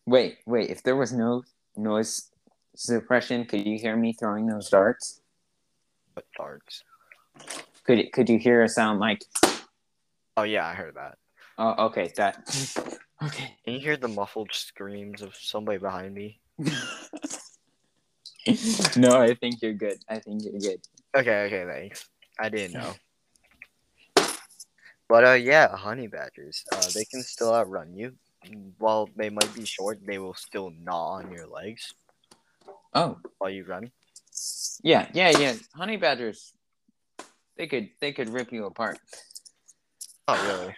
wait, 0.07 0.39
wait. 0.45 0.69
If 0.71 0.83
there 0.83 0.97
was 0.97 1.13
no 1.13 1.45
noise 1.77 2.31
suppression, 2.77 3.47
could 3.47 3.67
you 3.67 3.79
hear 3.79 3.97
me 3.97 4.13
throwing 4.13 4.47
those 4.47 4.69
darts? 4.69 5.22
What 6.15 6.27
darts? 6.37 6.85
Could 7.85 8.13
could 8.13 8.29
you 8.29 8.39
hear 8.39 8.63
a 8.63 8.69
sound 8.69 9.01
like? 9.01 9.25
Oh 10.37 10.43
yeah, 10.45 10.67
I 10.67 10.75
heard 10.75 10.95
that. 10.97 11.19
Oh, 11.59 11.87
okay, 11.87 12.13
that. 12.17 12.37
okay. 13.23 13.57
Can 13.65 13.75
you 13.75 13.81
hear 13.81 13.97
the 13.97 14.09
muffled 14.09 14.51
screams 14.53 15.23
of 15.23 15.35
somebody 15.37 15.79
behind 15.79 16.15
me? 16.15 16.41
no, 18.97 19.21
I 19.21 19.35
think 19.35 19.61
you're 19.63 19.75
good. 19.75 19.99
I 20.09 20.19
think 20.19 20.43
you're 20.45 20.59
good. 20.61 20.81
Okay, 21.15 21.45
okay, 21.47 21.65
thanks. 21.67 22.09
I 22.39 22.49
didn't 22.49 22.75
know. 22.75 22.95
But 25.09 25.27
uh, 25.27 25.33
yeah, 25.33 25.77
honey 25.77 26.07
badgers. 26.07 26.65
Uh, 26.73 26.89
they 26.95 27.05
can 27.05 27.23
still 27.23 27.53
outrun 27.55 27.95
you. 27.95 28.15
While 28.79 29.09
they 29.15 29.29
might 29.29 29.55
be 29.55 29.67
short, 29.67 30.01
they 30.05 30.19
will 30.19 30.35
still 30.35 30.71
gnaw 30.71 31.19
on 31.19 31.31
your 31.31 31.47
legs 31.47 31.95
Oh, 32.95 33.19
while 33.39 33.51
you 33.51 33.65
run. 33.65 33.91
Yeah, 34.83 35.09
yeah, 35.13 35.31
yeah. 35.39 35.55
Honey 35.75 35.97
badgers, 35.97 36.53
they 37.57 37.67
could 37.67 37.91
they 38.01 38.13
could 38.13 38.29
rip 38.29 38.53
you 38.53 38.67
apart. 38.67 38.99
Oh 40.29 40.47
really? 40.47 40.75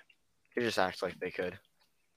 They 0.57 0.63
just 0.63 0.79
act 0.79 1.03
like 1.03 1.19
they 1.21 1.31
could. 1.31 1.59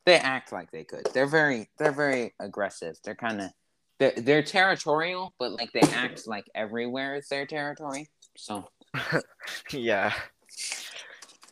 They 0.06 0.16
act 0.16 0.52
like 0.52 0.72
they 0.72 0.84
could. 0.84 1.08
They're 1.14 1.28
very 1.28 1.70
they're 1.78 1.92
very 1.92 2.34
aggressive. 2.40 2.96
They're 3.04 3.16
kind 3.16 3.42
of 3.42 3.52
they're, 4.00 4.14
they're 4.18 4.44
territorial, 4.44 5.34
but 5.40 5.52
like 5.54 5.72
they 5.72 5.82
act 5.82 6.28
like 6.28 6.46
everywhere 6.54 7.16
is 7.16 7.30
their 7.30 7.46
territory. 7.46 8.10
So 8.36 8.70
yeah. 9.72 10.14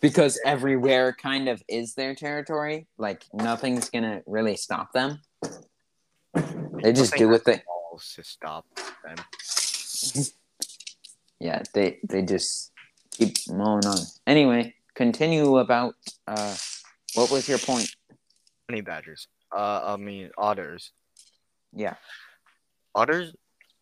because 0.02 0.40
everywhere 0.46 1.14
kind 1.14 1.50
of 1.50 1.62
is 1.68 1.96
their 1.96 2.14
territory, 2.14 2.88
like 2.98 3.26
nothing's 3.34 3.90
gonna 3.90 4.22
really 4.26 4.58
stop 4.58 4.94
them. 4.94 5.22
They 6.34 6.94
just 6.94 7.14
Nothing 7.14 7.20
do 7.20 7.30
what 7.30 7.46
they 7.46 7.62
to 8.16 8.24
stop 8.24 8.66
them. 9.04 9.16
Yeah 11.40 11.62
they 11.74 12.00
they 12.08 12.22
just 12.22 12.72
keep 13.12 13.36
mowing 13.50 13.86
on. 13.86 13.98
Anyway, 14.28 14.74
continue 14.94 15.58
about 15.58 15.96
uh 16.28 16.56
what 17.16 17.32
was 17.32 17.48
your 17.48 17.60
point? 17.60 17.90
Honey 18.70 18.82
badgers. 18.82 19.28
Uh, 19.56 19.82
I 19.94 19.98
mean 19.98 20.32
otters. 20.38 20.92
Yeah. 21.74 21.96
Otters 22.94 23.34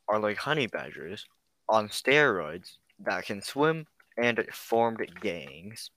are 0.08 0.20
like 0.20 0.38
honey 0.38 0.68
badgers 0.68 1.26
on 1.70 1.88
steroids 1.90 2.74
that 3.06 3.26
can 3.26 3.42
swim 3.42 3.86
and 4.18 4.46
formed 4.52 5.00
gangs. 5.22 5.90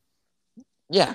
Yeah. 0.89 1.15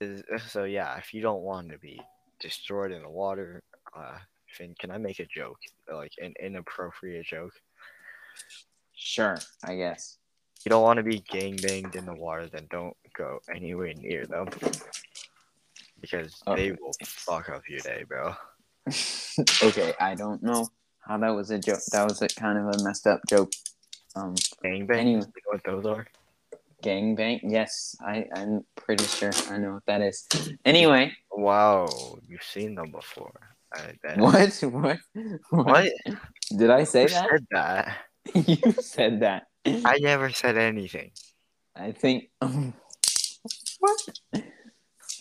Is- 0.00 0.24
So 0.48 0.64
yeah, 0.64 0.96
if 0.98 1.14
you 1.14 1.22
don't 1.22 1.42
want 1.42 1.70
to 1.70 1.78
be 1.78 2.00
destroyed 2.40 2.92
in 2.92 3.02
the 3.02 3.08
water, 3.08 3.62
uh, 3.96 4.18
Finn, 4.50 4.74
can 4.78 4.90
I 4.90 4.98
make 4.98 5.20
a 5.20 5.26
joke, 5.26 5.58
like 5.90 6.12
an 6.20 6.34
inappropriate 6.40 7.24
joke? 7.26 7.52
Sure, 8.94 9.36
I 9.64 9.76
guess. 9.76 10.18
You 10.64 10.70
don't 10.70 10.82
want 10.82 10.96
to 10.98 11.02
be 11.02 11.20
gang 11.20 11.56
banged 11.56 11.94
in 11.96 12.06
the 12.06 12.14
water, 12.14 12.48
then 12.48 12.66
don't 12.70 12.96
go 13.16 13.38
anywhere 13.54 13.92
near 13.94 14.26
them 14.26 14.48
because 16.00 16.42
Oh. 16.46 16.56
they 16.56 16.72
will 16.72 16.92
fuck 17.04 17.48
up 17.48 17.62
your 17.68 17.80
day, 17.80 18.04
bro. 18.08 18.34
okay, 19.62 19.92
I 20.00 20.14
don't 20.14 20.42
know 20.42 20.66
how 21.06 21.18
that 21.18 21.30
was 21.30 21.50
a 21.50 21.58
joke. 21.58 21.80
That 21.92 22.04
was 22.08 22.20
a 22.22 22.28
kind 22.28 22.58
of 22.58 22.74
a 22.80 22.84
messed 22.84 23.06
up 23.06 23.20
joke. 23.28 23.52
Um, 24.14 24.34
Gang 24.62 24.86
bang, 24.86 24.98
Anyway. 24.98 25.20
you 25.20 25.26
know 25.26 25.52
what 25.52 25.64
those 25.64 25.86
are? 25.86 26.06
gangbang. 26.82 27.40
Yes, 27.42 27.96
I 28.00 28.26
I'm 28.34 28.64
pretty 28.76 29.04
sure 29.04 29.30
I 29.50 29.58
know 29.58 29.74
what 29.74 29.86
that 29.86 30.02
is. 30.02 30.26
Anyway, 30.64 31.12
Wow, 31.32 31.86
you've 32.26 32.42
seen 32.42 32.74
them 32.74 32.90
before. 32.92 33.32
I 33.74 33.92
bet. 34.02 34.18
what 34.18 34.52
what 34.62 34.98
What? 35.50 35.92
did 36.56 36.70
I 36.70 36.84
say 36.84 37.06
that? 37.06 37.28
said 37.30 37.46
that? 37.50 37.96
you 38.34 38.72
said 38.80 39.20
that. 39.20 39.46
I 39.64 39.98
never 40.00 40.30
said 40.30 40.56
anything. 40.56 41.10
I 41.74 41.92
think. 41.92 42.30
what? 42.40 44.00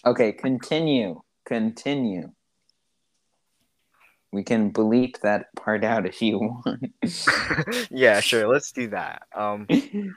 Okay, 0.05 0.31
continue. 0.31 1.21
Continue. 1.45 2.31
We 4.31 4.43
can 4.43 4.71
bleep 4.71 5.21
that 5.21 5.45
part 5.55 5.83
out 5.83 6.05
if 6.05 6.21
you 6.21 6.39
want. 6.39 6.93
yeah, 7.89 8.19
sure. 8.19 8.47
Let's 8.47 8.71
do 8.71 8.89
that. 8.89 9.23
Um, 9.33 9.65
I'm 9.69 10.15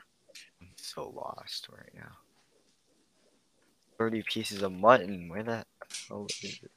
so 0.77 1.11
lost 1.11 1.69
right 1.71 1.95
now. 1.95 2.11
Thirty 3.97 4.23
pieces 4.23 4.63
of 4.63 4.73
mutton. 4.73 5.29
Where 5.29 5.43
the 5.43 5.65
hell 6.09 6.27
is 6.43 6.61
it? 6.63 6.71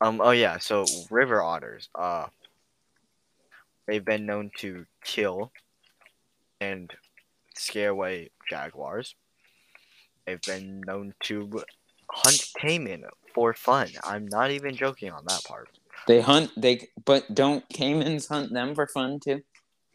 Um. 0.00 0.20
Oh 0.22 0.30
yeah. 0.30 0.58
So 0.58 0.84
river 1.10 1.42
otters. 1.42 1.88
Uh, 1.94 2.26
they've 3.86 4.04
been 4.04 4.26
known 4.26 4.50
to 4.58 4.86
kill 5.04 5.52
and 6.60 6.90
scare 7.54 7.90
away 7.90 8.30
jaguars. 8.48 9.14
They've 10.26 10.40
been 10.42 10.80
known 10.80 11.14
to 11.24 11.62
hunt 12.10 12.46
caiman 12.58 13.04
for 13.34 13.52
fun. 13.54 13.88
I'm 14.04 14.26
not 14.26 14.50
even 14.50 14.74
joking 14.74 15.10
on 15.10 15.24
that 15.26 15.44
part. 15.44 15.68
they 16.06 16.20
hunt. 16.20 16.50
They 16.56 16.88
but 17.04 17.34
don't 17.34 17.68
caimans 17.68 18.28
hunt 18.28 18.52
them 18.52 18.74
for 18.74 18.86
fun 18.86 19.20
too? 19.20 19.42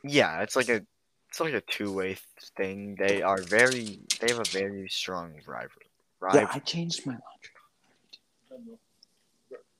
Yeah, 0.03 0.41
it's 0.41 0.55
like 0.55 0.69
a 0.69 0.81
it's 1.29 1.39
like 1.39 1.53
a 1.53 1.62
two 1.62 1.93
way 1.93 2.17
thing. 2.58 2.96
They 2.96 3.22
are 3.22 3.41
very 3.41 4.00
they 4.19 4.27
have 4.31 4.39
a 4.39 4.43
very 4.43 4.88
strong 4.89 5.34
rival. 5.48 5.81
Yeah. 6.34 6.48
I 6.51 6.60
changed 6.60 7.05
my 7.05 7.13
laundry. 7.13 8.79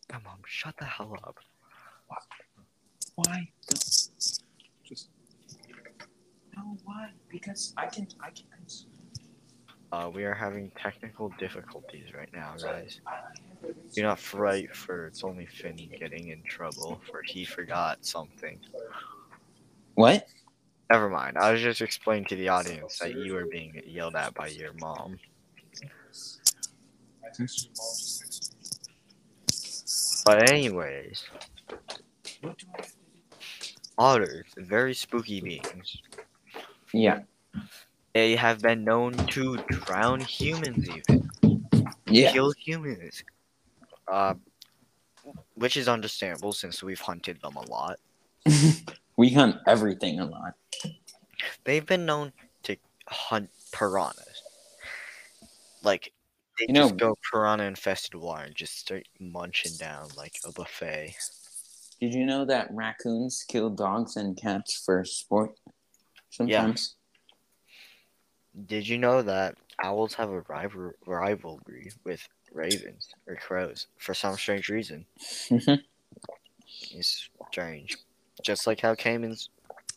Come 0.08 0.22
on, 0.26 0.40
shut 0.46 0.76
the 0.78 0.86
hell 0.86 1.16
up. 1.24 1.38
Why? 3.26 3.50
Just 4.84 5.10
No, 6.56 6.78
why? 6.86 7.10
Because 7.30 7.74
I 7.76 7.88
can. 7.88 8.08
I 8.22 8.30
can. 8.30 8.46
Uh, 9.92 10.10
we 10.14 10.24
are 10.24 10.36
having 10.36 10.72
technical 10.82 11.34
difficulties 11.40 12.14
right 12.16 12.30
now, 12.32 12.54
guys. 12.62 13.02
Do 13.94 14.04
not 14.04 14.20
fright, 14.20 14.76
for 14.76 15.08
it's 15.08 15.24
only 15.24 15.48
Finn 15.48 15.76
getting 16.00 16.28
in 16.30 16.44
trouble, 16.44 17.02
for 17.10 17.24
he 17.24 17.44
forgot 17.44 18.06
something. 18.06 18.60
What? 19.96 20.28
Never 20.92 21.10
mind. 21.10 21.38
I 21.38 21.52
was 21.52 21.62
just 21.62 21.82
explaining 21.82 22.26
to 22.26 22.36
the 22.36 22.50
audience 22.50 23.00
that 23.00 23.16
you 23.16 23.34
were 23.34 23.46
being 23.46 23.82
yelled 23.86 24.16
at 24.16 24.34
by 24.36 24.48
your 24.48 24.74
mom. 24.80 25.18
I 27.24 27.28
texted 27.30 27.66
your 27.66 27.74
mom 27.78 27.96
just 27.98 28.22
texted 28.24 28.54
me. 28.54 28.60
But 30.26 30.52
anyways, 30.52 31.24
What 32.42 32.58
do 32.58 32.68
I? 32.78 32.99
Otters, 34.00 34.46
very 34.58 34.94
spooky 34.96 35.42
beings. 35.42 36.02
Yeah. 36.94 37.20
They 38.14 38.36
have 38.36 38.62
been 38.62 38.84
known 38.84 39.14
to 39.14 39.58
drown 39.68 40.22
humans, 40.22 40.90
even 40.90 41.30
Yeah. 42.08 42.32
kill 42.32 42.52
humans. 42.54 43.24
Uh, 44.08 44.34
which 45.54 45.78
is 45.78 45.88
understandable 45.88 46.54
since 46.54 46.82
we've 46.82 47.00
hunted 47.02 47.40
them 47.42 47.56
a 47.56 47.70
lot. 47.70 48.00
we 49.18 49.30
hunt 49.30 49.58
everything 49.68 50.20
a 50.20 50.26
lot. 50.26 50.54
They've 51.66 51.86
been 51.86 52.06
known 52.06 52.32
to 52.64 52.78
hunt 53.08 53.50
piranhas. 53.72 54.42
Like 55.84 56.12
they 56.58 56.66
You 56.70 56.74
know- 56.74 56.88
just 56.88 56.98
go 56.98 57.18
piranha 57.32 57.66
infested 57.66 58.16
water 58.16 58.46
and 58.46 58.56
just 58.56 58.80
start 58.80 59.08
munching 59.20 59.74
down 59.78 60.08
like 60.18 60.40
a 60.46 60.52
buffet. 60.52 61.16
Did 62.00 62.14
you 62.14 62.26
know 62.26 62.46
that 62.46 62.70
raccoons 62.72 63.44
kill 63.48 63.70
dogs 63.70 64.16
and 64.16 64.38
cats 64.38 64.82
for 64.86 65.04
sport? 65.04 65.52
Sometimes. 66.30 66.96
Did 68.66 68.88
you 68.88 68.98
know 68.98 69.22
that 69.22 69.56
owls 69.84 70.14
have 70.14 70.30
a 70.30 70.42
rival- 70.42 70.94
rivalry 71.06 71.92
with 72.06 72.26
ravens 72.54 73.10
or 73.28 73.36
crows 73.36 73.88
for 73.98 74.14
some 74.14 74.36
strange 74.36 74.70
reason? 74.70 75.06
It's 76.92 77.30
strange. 77.52 77.98
Just 78.42 78.66
like 78.66 78.80
how 78.80 78.96
caimans 78.96 79.50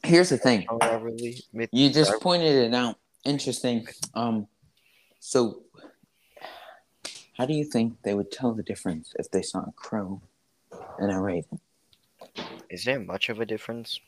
Here's 0.02 0.28
the 0.28 0.38
thing. 0.38 0.66
have 0.80 0.92
a 0.92 0.94
rivalry 0.96 1.42
with 1.52 1.70
You 1.72 1.90
just 1.90 2.20
pointed 2.20 2.54
it 2.54 2.74
out. 2.74 2.98
Interesting. 3.24 3.86
Um, 4.14 4.46
so 5.20 5.62
how 7.38 7.46
do 7.46 7.54
you 7.54 7.64
think 7.64 8.02
they 8.02 8.14
would 8.14 8.30
tell 8.30 8.52
the 8.52 8.62
difference 8.62 9.14
if 9.18 9.30
they 9.30 9.42
saw 9.42 9.60
a 9.60 9.72
crow 9.72 10.20
and 10.98 11.10
a 11.10 11.18
raven? 11.18 11.60
Is 12.70 12.84
there 12.84 13.00
much 13.00 13.28
of 13.28 13.40
a 13.40 13.46
difference? 13.46 14.00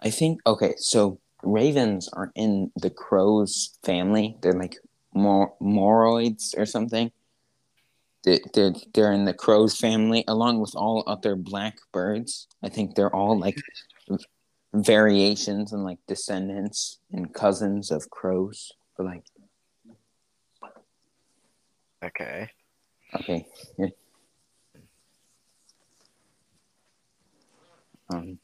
I 0.00 0.10
think 0.10 0.40
okay. 0.46 0.74
So 0.78 1.18
ravens 1.42 2.08
are 2.12 2.30
in 2.34 2.72
the 2.76 2.90
crows 2.90 3.78
family. 3.84 4.36
They're 4.40 4.52
like 4.52 4.76
mor- 5.14 5.54
moroids 5.60 6.56
or 6.56 6.66
something. 6.66 7.10
They- 8.24 8.40
They're 8.54 8.74
they're 8.94 9.12
in 9.12 9.24
the 9.26 9.34
crows 9.34 9.76
family 9.76 10.24
along 10.26 10.60
with 10.60 10.74
all 10.74 11.04
other 11.06 11.36
black 11.36 11.76
birds. 11.92 12.48
I 12.62 12.68
think 12.68 12.94
they're 12.94 13.14
all 13.14 13.38
like 13.38 13.56
variations 14.74 15.72
and 15.72 15.84
like 15.84 15.98
descendants 16.06 16.98
and 17.12 17.32
cousins 17.32 17.90
of 17.90 18.10
crows. 18.10 18.72
But 18.96 19.06
like 19.06 19.24
Okay. 22.02 22.48
okay, 23.14 23.46
Um, 28.10 28.38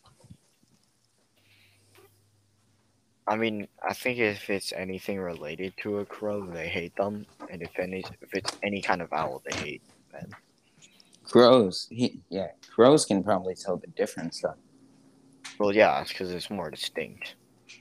I 3.27 3.37
mean, 3.37 3.69
I 3.83 3.95
think 3.95 4.19
if 4.19 4.51
it's 4.51 4.73
anything 4.73 5.19
related 5.19 5.75
to 5.79 5.99
a 5.99 6.05
crow, 6.05 6.45
they 6.47 6.69
hate 6.69 6.95
them, 6.97 7.25
and 7.51 7.63
if 7.63 7.79
any, 7.79 8.05
if 8.21 8.35
it's 8.35 8.53
any 8.63 8.83
kind 8.83 9.01
of 9.01 9.13
owl, 9.13 9.43
they 9.47 9.57
hate 9.57 9.83
them. 10.13 10.31
crows, 11.25 11.89
he, 11.91 12.21
yeah, 12.29 12.49
crows 12.75 13.07
can 13.07 13.23
probably 13.23 13.55
tell 13.55 13.79
the 13.79 13.87
difference 13.89 14.43
though. 14.43 14.55
Well, 15.59 15.75
yeah, 15.75 16.01
it's 16.01 16.11
because 16.11 16.31
it's 16.33 16.51
more 16.51 16.71
distinct. 16.71 17.37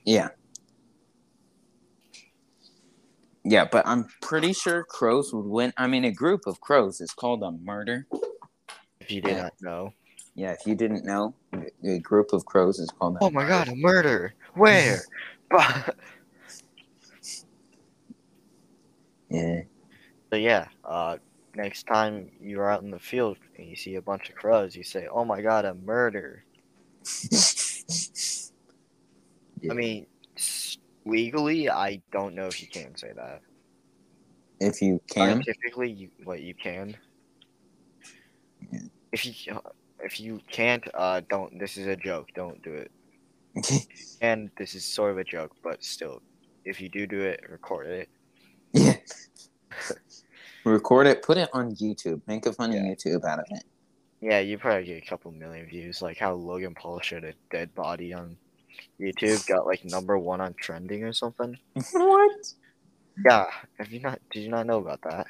Yeah. 0.05 0.29
Yeah, 3.43 3.65
but 3.69 3.85
I'm 3.85 4.07
pretty 4.21 4.53
sure 4.53 4.85
crows 4.85 5.33
would 5.33 5.45
win. 5.45 5.73
I 5.75 5.87
mean, 5.87 6.05
a 6.05 6.11
group 6.11 6.41
of 6.47 6.61
crows 6.61 7.01
is 7.01 7.11
called 7.11 7.43
a 7.43 7.51
murder. 7.51 8.07
If 9.01 9.11
you 9.11 9.19
did 9.21 9.35
Yeah. 9.35 9.41
not 9.43 9.53
know. 9.59 9.93
Yeah, 10.35 10.51
if 10.53 10.65
you 10.65 10.73
didn't 10.75 11.05
know, 11.05 11.35
a- 11.53 11.71
a 11.95 11.99
group 11.99 12.33
of 12.33 12.45
crows 12.45 12.79
is 12.79 12.89
called. 12.89 13.17
a 13.17 13.19
Oh 13.21 13.29
my 13.29 13.43
murder. 13.43 13.49
god, 13.49 13.67
a 13.69 13.75
murder! 13.75 14.33
Where? 14.55 15.01
but 15.49 15.95
Yeah. 19.29 19.61
so 20.31 20.35
yeah, 20.37 20.67
uh, 20.85 21.17
next 21.55 21.83
time 21.87 22.29
you're 22.39 22.69
out 22.69 22.81
in 22.83 22.91
the 22.91 22.99
field 22.99 23.37
and 23.57 23.67
you 23.67 23.75
see 23.75 23.95
a 23.95 24.01
bunch 24.01 24.29
of 24.29 24.35
crows, 24.35 24.75
you 24.75 24.83
say, 24.83 25.07
"Oh 25.07 25.25
my 25.25 25.41
god, 25.41 25.65
a 25.65 25.73
murder!" 25.73 26.43
Yeah. 29.61 29.71
I 29.71 29.73
mean, 29.75 30.05
legally, 31.05 31.69
I 31.69 32.01
don't 32.11 32.35
know 32.35 32.45
if 32.47 32.61
you 32.61 32.67
can 32.67 32.95
say 32.95 33.11
that. 33.15 33.41
if 34.59 34.81
you 34.81 34.99
can. 35.09 35.43
Scientifically, 35.43 35.91
you 35.91 36.09
what 36.23 36.41
you 36.41 36.53
can. 36.53 36.95
Yeah. 38.71 38.79
If 39.11 39.25
you 39.25 39.59
if 39.99 40.19
you 40.19 40.39
can't, 40.49 40.83
uh, 40.93 41.21
don't. 41.29 41.59
This 41.59 41.77
is 41.77 41.87
a 41.87 41.95
joke. 41.95 42.29
Don't 42.35 42.61
do 42.63 42.73
it. 42.73 42.91
And 44.21 44.49
this 44.57 44.73
is 44.73 44.85
sort 44.85 45.11
of 45.11 45.17
a 45.17 45.23
joke, 45.23 45.51
but 45.63 45.83
still, 45.83 46.21
if 46.65 46.79
you 46.79 46.87
do 46.89 47.05
do 47.05 47.19
it, 47.21 47.41
record 47.49 47.87
it. 47.87 48.09
yeah. 48.71 48.95
Record 50.65 51.07
it, 51.07 51.21
put 51.21 51.37
it 51.37 51.49
on 51.51 51.75
YouTube. 51.75 52.21
Make 52.25 52.45
a 52.45 52.53
funny 52.53 52.77
Yeah. 52.77 52.83
YouTube 52.83 53.25
out 53.25 53.39
of 53.39 53.45
it. 53.51 53.63
Yeah, 54.21 54.39
you 54.39 54.57
probably 54.57 54.85
get 54.85 55.03
a 55.03 55.05
couple 55.05 55.31
million 55.31 55.65
views, 55.67 56.01
like 56.01 56.17
how 56.17 56.33
Logan 56.33 56.73
Paul 56.73 57.01
showed 57.01 57.25
a 57.25 57.33
dead 57.51 57.75
body 57.75 58.13
on 58.13 58.37
YouTube, 58.97 59.45
got 59.49 59.65
like 59.65 59.83
number 59.83 60.17
one 60.17 60.39
on 60.39 60.53
trending 60.53 61.03
or 61.03 61.11
something. 61.11 61.57
what? 61.91 62.53
Yeah, 63.25 63.47
have 63.77 63.91
you 63.91 63.99
not? 63.99 64.21
Did 64.31 64.43
you 64.43 64.49
not 64.49 64.65
know 64.65 64.79
about 64.79 65.01
that? 65.01 65.27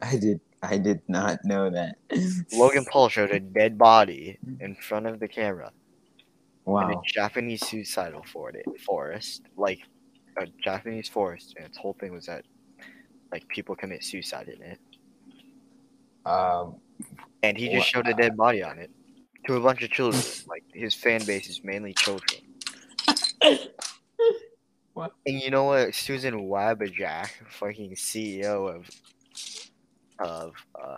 I 0.00 0.16
did. 0.16 0.40
I 0.62 0.76
did 0.78 1.00
not 1.08 1.44
know 1.44 1.70
that. 1.70 1.96
Logan 2.52 2.84
Paul 2.84 3.08
showed 3.08 3.30
a 3.30 3.40
dead 3.40 3.78
body 3.78 4.38
in 4.60 4.74
front 4.76 5.06
of 5.06 5.18
the 5.20 5.28
camera 5.28 5.72
in 6.66 6.72
a 6.72 6.72
Wow. 6.72 7.02
Japanese 7.06 7.66
suicidal 7.66 8.22
forest, 8.84 9.42
like 9.56 9.80
a 10.36 10.46
Japanese 10.62 11.08
forest, 11.08 11.54
and 11.56 11.66
its 11.66 11.78
whole 11.78 11.96
thing 11.98 12.12
was 12.12 12.26
that 12.26 12.44
like 13.32 13.46
people 13.48 13.74
commit 13.74 14.04
suicide 14.04 14.48
in 14.48 14.62
it, 14.62 14.78
Um. 16.26 16.76
and 17.42 17.56
he 17.56 17.68
just 17.70 17.88
showed 17.88 18.06
a 18.08 18.14
dead 18.14 18.36
body 18.36 18.62
on 18.62 18.78
it 18.78 18.90
to 19.46 19.54
a 19.54 19.60
bunch 19.60 19.82
of 19.82 19.90
children. 19.90 20.22
like 20.46 20.64
his 20.74 20.94
fan 20.94 21.24
base 21.24 21.48
is 21.48 21.62
mainly 21.64 21.94
children. 21.94 22.40
What? 24.92 25.12
And 25.24 25.40
you 25.40 25.50
know 25.50 25.64
what? 25.64 25.94
Susan 25.94 26.34
Wabajak, 26.48 27.28
fucking 27.48 27.92
CEO 27.94 28.74
of 28.74 28.90
of 30.20 30.54
uh, 30.80 30.96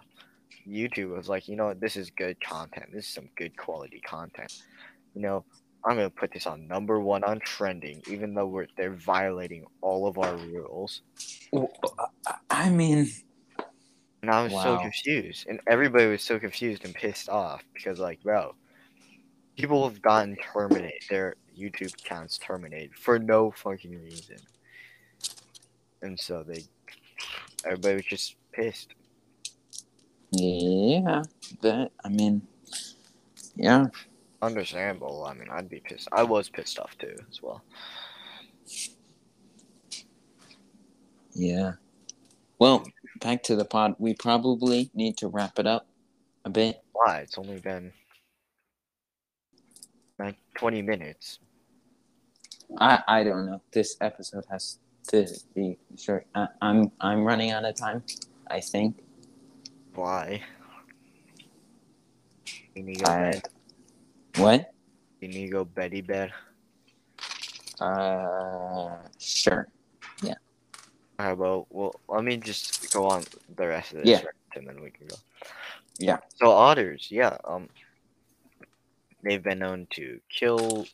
YouTube, 0.68 1.16
was 1.16 1.28
like, 1.28 1.48
you 1.48 1.56
know? 1.56 1.74
This 1.74 1.96
is 1.96 2.10
good 2.10 2.40
content. 2.40 2.86
This 2.92 3.06
is 3.06 3.14
some 3.14 3.28
good 3.36 3.56
quality 3.56 4.00
content. 4.00 4.62
You 5.14 5.22
know, 5.22 5.44
I'm 5.84 5.96
gonna 5.96 6.10
put 6.10 6.32
this 6.32 6.46
on 6.46 6.68
number 6.68 7.00
one 7.00 7.24
on 7.24 7.40
trending, 7.40 8.02
even 8.06 8.34
though 8.34 8.46
we're 8.46 8.68
they're 8.76 8.94
violating 8.94 9.66
all 9.80 10.06
of 10.06 10.18
our 10.18 10.36
rules. 10.36 11.02
I 12.50 12.70
mean, 12.70 13.10
And 14.22 14.30
I 14.30 14.44
was 14.44 14.52
so 14.52 14.78
confused, 14.78 15.48
and 15.48 15.60
everybody 15.66 16.06
was 16.06 16.22
so 16.22 16.38
confused 16.38 16.84
and 16.84 16.94
pissed 16.94 17.28
off 17.28 17.64
because, 17.74 17.98
like, 17.98 18.22
bro, 18.22 18.54
people 19.56 19.88
have 19.88 20.00
gotten 20.00 20.36
terminated, 20.36 21.02
their 21.10 21.34
YouTube 21.58 21.92
accounts 21.94 22.38
terminated 22.38 22.94
for 22.94 23.18
no 23.18 23.50
fucking 23.50 24.00
reason, 24.00 24.36
and 26.02 26.18
so 26.18 26.44
they, 26.44 26.62
everybody 27.64 27.96
was 27.96 28.04
just 28.04 28.36
pissed. 28.52 28.94
Yeah. 30.32 31.22
That. 31.60 31.92
I 32.04 32.08
mean, 32.08 32.42
yeah. 33.54 33.86
Understandable. 34.40 35.24
I 35.24 35.34
mean, 35.34 35.48
I'd 35.50 35.68
be 35.68 35.80
pissed. 35.80 36.08
I 36.10 36.24
was 36.24 36.48
pissed 36.48 36.78
off 36.78 36.96
too, 36.98 37.16
as 37.30 37.40
well. 37.40 37.62
Yeah. 41.34 41.72
Well, 42.58 42.84
back 43.20 43.42
to 43.44 43.56
the 43.56 43.64
pod. 43.64 43.94
We 43.98 44.14
probably 44.14 44.90
need 44.94 45.16
to 45.18 45.28
wrap 45.28 45.58
it 45.58 45.66
up 45.66 45.86
a 46.44 46.50
bit. 46.50 46.82
Why? 46.92 47.18
It's 47.18 47.38
only 47.38 47.60
been 47.60 47.92
like 50.18 50.36
twenty 50.56 50.82
minutes. 50.82 51.38
I 52.78 53.02
I 53.06 53.24
don't 53.24 53.46
know. 53.46 53.62
This 53.72 53.96
episode 54.00 54.44
has 54.50 54.78
to 55.08 55.26
be 55.54 55.78
short. 55.96 56.26
I, 56.34 56.48
I'm 56.60 56.90
I'm 57.00 57.24
running 57.24 57.50
out 57.50 57.64
of 57.64 57.76
time. 57.76 58.02
I 58.48 58.60
think 58.60 59.02
Why? 59.94 60.42
Inigo, 62.74 63.10
I, 63.10 63.40
what? 64.36 64.72
Inigo 65.20 65.64
Betty 65.64 66.00
bed. 66.00 66.32
Uh, 67.78 68.96
sure. 69.18 69.68
Yeah. 70.22 70.34
Alright, 71.20 71.36
well, 71.36 71.66
well, 71.70 71.94
let 72.08 72.24
me 72.24 72.36
just 72.36 72.92
go 72.92 73.06
on 73.06 73.24
the 73.56 73.66
rest 73.66 73.92
of 73.92 73.98
this, 73.98 74.08
Yeah. 74.08 74.22
and 74.56 74.66
then 74.66 74.80
we 74.82 74.90
can 74.90 75.06
go. 75.06 75.16
Yeah. 75.98 76.18
So 76.36 76.50
otters, 76.50 77.08
yeah, 77.10 77.36
um, 77.44 77.68
they've 79.22 79.42
been 79.42 79.58
known 79.58 79.86
to 79.90 80.20
kill. 80.30 80.86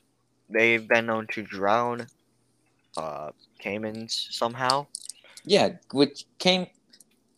They've 0.51 0.87
been 0.87 1.07
known 1.07 1.27
to 1.29 1.43
drown, 1.43 2.07
uh, 2.97 3.31
caimans 3.63 4.33
somehow. 4.33 4.87
Yeah, 5.45 5.77
which 5.93 6.25
came 6.39 6.67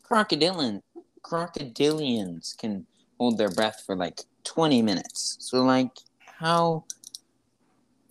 crocodilian 0.03 0.83
crocodilians 1.22 2.56
can 2.56 2.87
hold 3.18 3.38
their 3.38 3.50
breath 3.50 3.83
for 3.85 3.96
like 3.96 4.20
20 4.44 4.83
minutes. 4.83 5.37
So 5.40 5.62
like 5.62 5.92
how 6.24 6.85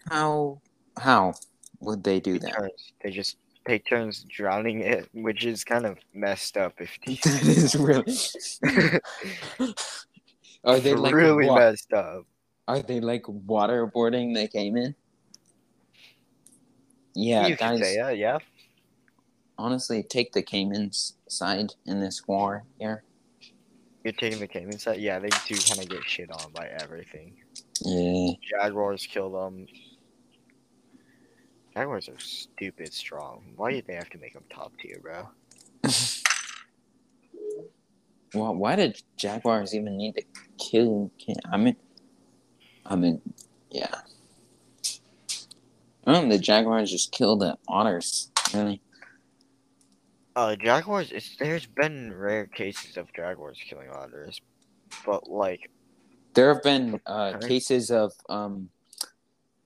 how 0.09 0.61
how 0.97 1.33
would 1.79 2.03
they 2.03 2.19
do 2.19 2.39
that? 2.39 2.71
They 3.01 3.11
just 3.11 3.37
take 3.67 3.85
turns 3.85 4.25
drowning 4.29 4.81
it, 4.81 5.09
which 5.13 5.45
is 5.45 5.63
kind 5.63 5.85
of 5.85 5.97
messed 6.13 6.57
up. 6.57 6.73
If 6.79 6.97
that 7.23 7.43
is 7.43 7.75
really 7.75 8.17
Are 10.63 10.79
they 10.79 10.93
like 10.93 11.13
really 11.13 11.47
wa- 11.47 11.55
messed 11.55 11.93
up. 11.93 12.25
Are 12.67 12.81
they 12.81 12.99
like 12.99 13.23
waterboarding 13.23 14.35
the 14.35 14.47
caiman? 14.47 14.95
Yeah, 17.15 17.47
you 17.47 17.55
guys. 17.55 17.79
say 17.79 17.97
that, 17.97 18.17
yeah. 18.17 18.37
Honestly, 19.57 20.03
take 20.03 20.31
the 20.31 20.41
caiman's 20.41 21.15
side 21.31 21.73
in 21.85 21.99
this 21.99 22.27
war 22.27 22.63
here. 22.79 23.03
You're 24.03 24.13
taking 24.13 24.39
the 24.39 24.47
caiman 24.47 24.79
side, 24.79 24.99
yeah. 24.99 25.19
They 25.19 25.29
do 25.47 25.55
kind 25.55 25.81
of 25.81 25.89
get 25.89 26.03
shit 26.05 26.31
on 26.31 26.51
by 26.53 26.67
everything. 26.81 27.35
Yeah. 27.81 28.31
Jaguars 28.49 29.05
kill 29.05 29.31
them. 29.31 29.67
Jaguars 31.73 32.09
are 32.09 32.19
stupid 32.19 32.93
strong. 32.93 33.53
Why 33.55 33.71
did 33.71 33.87
they 33.87 33.95
have 33.95 34.09
to 34.11 34.17
make 34.17 34.33
them 34.33 34.43
top 34.49 34.71
tier, 34.79 34.99
bro? 35.01 35.29
Well, 38.33 38.53
why 38.53 38.75
did 38.75 39.01
Jaguars 39.17 39.73
even 39.73 39.97
need 39.97 40.15
to 40.15 40.23
kill? 40.59 41.11
I 41.51 41.57
mean, 41.57 41.75
I 42.85 42.95
mean, 42.95 43.21
yeah. 43.71 43.95
I 46.05 46.13
don't 46.13 46.29
know, 46.29 46.35
the 46.35 46.41
Jaguars 46.41 46.91
just 46.91 47.11
killed 47.11 47.41
the 47.41 47.57
Otters. 47.67 48.31
Really? 48.53 48.81
Uh, 50.39 50.55
Jaguars. 50.55 51.11
It's, 51.11 51.35
there's 51.35 51.65
been 51.65 52.13
rare 52.15 52.45
cases 52.45 52.95
of 52.95 53.11
Jaguars 53.13 53.59
killing 53.69 53.89
otters, 53.89 54.39
but 55.05 55.29
like, 55.29 55.69
There 56.33 56.53
have 56.53 56.63
been 56.63 57.01
uh, 57.05 57.39
cases 57.39 57.91
of 57.91 58.13
um, 58.29 58.69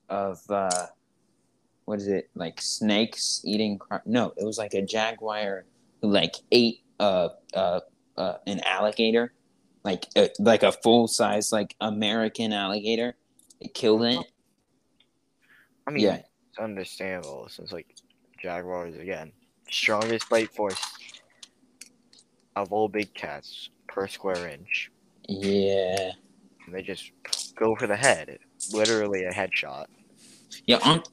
of 0.09 0.39
uh, 0.49 0.87
what 1.85 1.99
is 1.99 2.07
it 2.07 2.31
like 2.33 2.59
snakes 2.59 3.43
eating? 3.45 3.79
No, 4.07 4.33
it 4.35 4.43
was 4.43 4.57
like 4.57 4.73
a 4.73 4.81
jaguar 4.81 5.65
who 6.01 6.09
like 6.09 6.37
ate 6.51 6.79
uh 6.99 7.29
uh, 7.53 7.81
uh 8.17 8.37
an 8.47 8.59
alligator, 8.65 9.31
like 9.83 10.07
uh, 10.15 10.29
like 10.39 10.63
a 10.63 10.71
full 10.71 11.07
size 11.07 11.51
like 11.51 11.75
American 11.81 12.51
alligator. 12.51 13.15
It 13.59 13.75
killed 13.75 14.05
it. 14.05 14.25
I 15.85 15.91
mean, 15.91 16.03
Yeah. 16.03 16.15
it's 16.15 16.57
understandable 16.59 17.47
since 17.47 17.71
like 17.71 17.95
Jaguars 18.41 18.95
again, 18.95 19.33
strongest 19.73 20.29
bite 20.29 20.53
force 20.53 20.81
of 22.55 22.71
all 22.71 22.87
big 22.87 23.13
cats 23.13 23.69
per 23.87 24.07
square 24.07 24.47
inch. 24.47 24.91
Yeah. 25.27 26.11
And 26.65 26.73
they 26.73 26.81
just 26.81 27.11
go 27.55 27.75
for 27.75 27.87
the 27.87 27.95
head, 27.95 28.37
literally 28.71 29.23
a 29.23 29.31
headshot. 29.31 29.85
Yeah, 30.65 30.77
on 30.83 31.03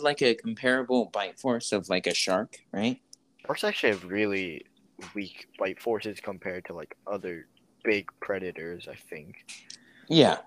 like 0.00 0.22
a 0.22 0.34
comparable 0.34 1.06
bite 1.06 1.38
force 1.38 1.72
of 1.72 1.88
like 1.88 2.06
a 2.06 2.14
shark, 2.14 2.56
right? 2.72 3.00
Sharks 3.44 3.64
actually 3.64 3.90
have 3.90 4.04
really 4.04 4.64
weak 5.14 5.48
bite 5.58 5.80
forces 5.80 6.20
compared 6.20 6.64
to 6.66 6.74
like 6.74 6.96
other 7.06 7.48
big 7.84 8.08
predators. 8.20 8.88
I 8.88 8.94
think. 8.94 9.44
Yeah, 10.08 10.38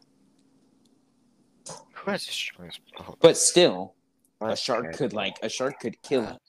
Who 1.93 2.11
has 2.11 2.25
the 2.25 2.31
strongest? 2.31 2.79
But 3.19 3.37
still, 3.37 3.95
a 4.41 4.55
shark 4.55 4.93
could 4.93 5.13
like 5.13 5.35
a 5.43 5.49
shark 5.49 5.79
could 5.79 6.01
kill. 6.01 6.39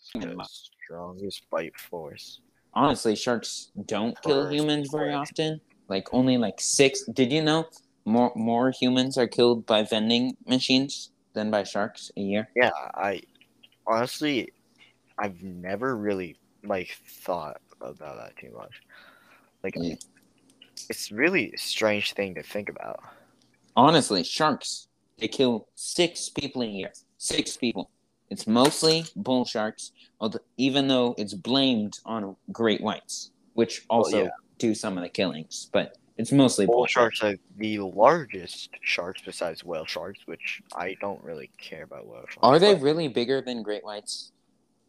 Strongest 0.85 1.49
bite 1.51 1.79
force. 1.79 2.41
Honestly, 2.75 3.15
sharks 3.17 3.71
don't 3.87 4.21
kill 4.23 4.45
Per 4.45 4.51
humans 4.51 4.91
very 4.91 5.13
often. 5.13 5.61
Like 5.89 6.13
only 6.13 6.39
like 6.39 6.61
six. 6.61 7.05
Did 7.05 7.33
you 7.33 7.43
know 7.43 7.67
more 8.05 8.33
more 8.35 8.71
humans 8.71 9.19
are 9.19 9.27
killed 9.27 9.67
by 9.67 9.85
vending 9.85 10.37
machines 10.47 11.11
than 11.35 11.51
by 11.51 11.65
sharks 11.65 12.11
a 12.17 12.21
year? 12.21 12.49
Yeah, 12.57 12.71
I 12.95 13.23
honestly, 13.87 14.53
I've 15.19 15.43
never 15.43 15.97
really 15.97 16.39
like 16.65 16.97
thought 17.07 17.61
about 17.81 18.17
that 18.17 18.37
too 18.37 18.53
much. 18.57 18.83
Like, 19.63 19.75
Yeah. 19.77 19.95
it's 20.89 21.13
really 21.13 21.53
a 21.53 21.59
strange 21.59 22.15
thing 22.15 22.35
to 22.35 22.43
think 22.43 22.69
about. 22.69 23.01
Honestly, 23.77 24.23
sharks 24.25 24.89
they 25.19 25.29
kill 25.29 25.69
six 25.75 26.29
people 26.29 26.63
a 26.63 26.67
year. 26.67 26.93
Six 27.19 27.57
people. 27.57 27.91
It's 28.33 28.47
mostly 28.47 29.05
bull 29.15 29.45
sharks, 29.45 29.93
although, 30.19 30.39
even 30.57 30.89
though 30.89 31.15
it's 31.19 31.35
blamed 31.35 31.99
on 32.07 32.35
great 32.51 32.81
whites, 32.81 33.31
which 33.53 33.85
oh, 33.91 33.99
also 33.99 34.23
yeah. 34.23 34.31
do 34.57 34.75
some 34.75 34.97
of 34.97 35.03
the 35.03 35.11
killings. 35.11 35.69
But 35.71 35.99
it's 36.17 36.33
mostly 36.33 36.65
Bull 36.65 36.77
bull 36.77 36.87
sharks 36.87 37.23
are 37.23 37.37
the 37.59 37.81
largest 37.81 38.71
sharks 38.81 39.21
besides 39.21 39.63
whale 39.65 39.85
sharks, 39.85 40.21
which 40.25 40.63
I 40.75 40.97
don't 40.99 41.23
really 41.23 41.51
care 41.59 41.83
about 41.83 42.07
whale 42.07 42.25
sharks. 42.27 42.39
Are 42.43 42.59
they 42.59 42.75
really 42.75 43.07
bigger 43.07 43.43
than 43.43 43.63
great 43.63 43.85
whites? 43.85 44.33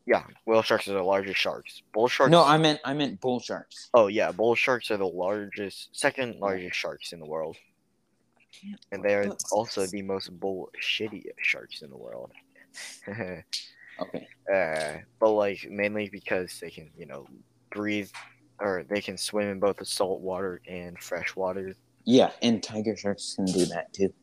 Yeah, 0.06 0.24
whale 0.46 0.62
sharks 0.62 0.88
are 0.88 0.94
the 0.94 1.04
largest 1.04 1.38
sharks. 1.38 1.82
Bull 1.94 2.08
sharks. 2.08 2.32
No, 2.32 2.46
I 2.46 2.58
meant 2.58 2.80
I 2.86 2.94
meant 2.94 3.20
bull 3.20 3.42
sharks. 3.42 3.90
Oh 3.94 4.08
yeah, 4.08 4.32
bull 4.32 4.56
sharks 4.56 4.90
are 4.90 4.96
the 4.98 5.06
largest, 5.06 5.90
second 5.92 6.40
largest 6.40 6.78
sharks 6.78 7.12
in 7.12 7.20
the 7.20 7.26
world, 7.26 7.58
and 8.94 9.04
they 9.04 9.16
are 9.16 9.36
also 9.52 9.86
the 9.86 10.02
most 10.02 10.40
bullshitty 10.40 11.26
sharks 11.42 11.82
in 11.82 11.90
the 11.90 11.98
world. 11.98 12.32
Okay. 14.00 14.28
uh, 14.52 14.98
but 15.20 15.32
like 15.32 15.68
mainly 15.70 16.10
because 16.10 16.60
they 16.60 16.72
can, 16.72 16.90
you 16.98 17.06
know, 17.06 17.28
breathe 17.72 18.10
or 18.60 18.84
they 18.90 19.02
can 19.02 19.18
swim 19.18 19.50
in 19.50 19.60
both 19.60 19.78
the 19.78 19.86
salt 19.86 20.22
water 20.22 20.62
and 20.68 21.00
fresh 21.00 21.36
water. 21.36 21.76
Yeah, 22.06 22.32
and 22.42 22.62
tiger 22.62 22.96
sharks 22.98 23.36
can 23.36 23.46
do 23.46 23.66
that 23.66 23.94
too. 23.94 24.14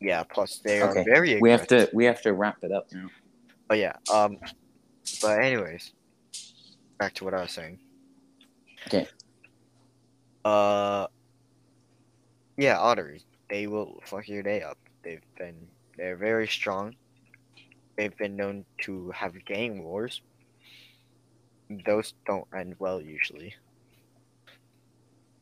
Yeah, 0.00 0.22
plus 0.24 0.58
they 0.58 0.80
are 0.80 0.90
Okay, 0.90 1.04
very. 1.04 1.40
We 1.40 1.50
have 1.50 1.66
to 1.68 1.88
we 1.92 2.04
have 2.04 2.22
to 2.22 2.32
wrap 2.32 2.58
it 2.62 2.72
up 2.72 2.86
now. 2.92 3.08
Oh 3.70 3.74
yeah. 3.74 3.96
Um. 4.12 4.38
But 5.20 5.42
anyways, 5.42 5.92
back 6.98 7.14
to 7.14 7.24
what 7.24 7.34
I 7.34 7.42
was 7.42 7.52
saying. 7.52 7.78
Okay. 8.86 9.06
Uh. 10.44 11.08
Yeah, 12.56 12.78
otters. 12.78 13.24
They 13.50 13.66
will 13.66 14.00
fuck 14.04 14.28
your 14.28 14.42
day 14.42 14.62
up. 14.62 14.78
They've 15.02 15.22
been. 15.36 15.68
They're 15.96 16.16
very 16.16 16.46
strong. 16.46 16.94
They've 17.98 18.16
been 18.16 18.36
known 18.36 18.64
to 18.84 19.10
have 19.10 19.44
gang 19.44 19.84
wars. 19.84 20.22
Those 21.84 22.14
don't 22.26 22.46
end 22.56 22.76
well 22.78 23.02
usually. 23.02 23.54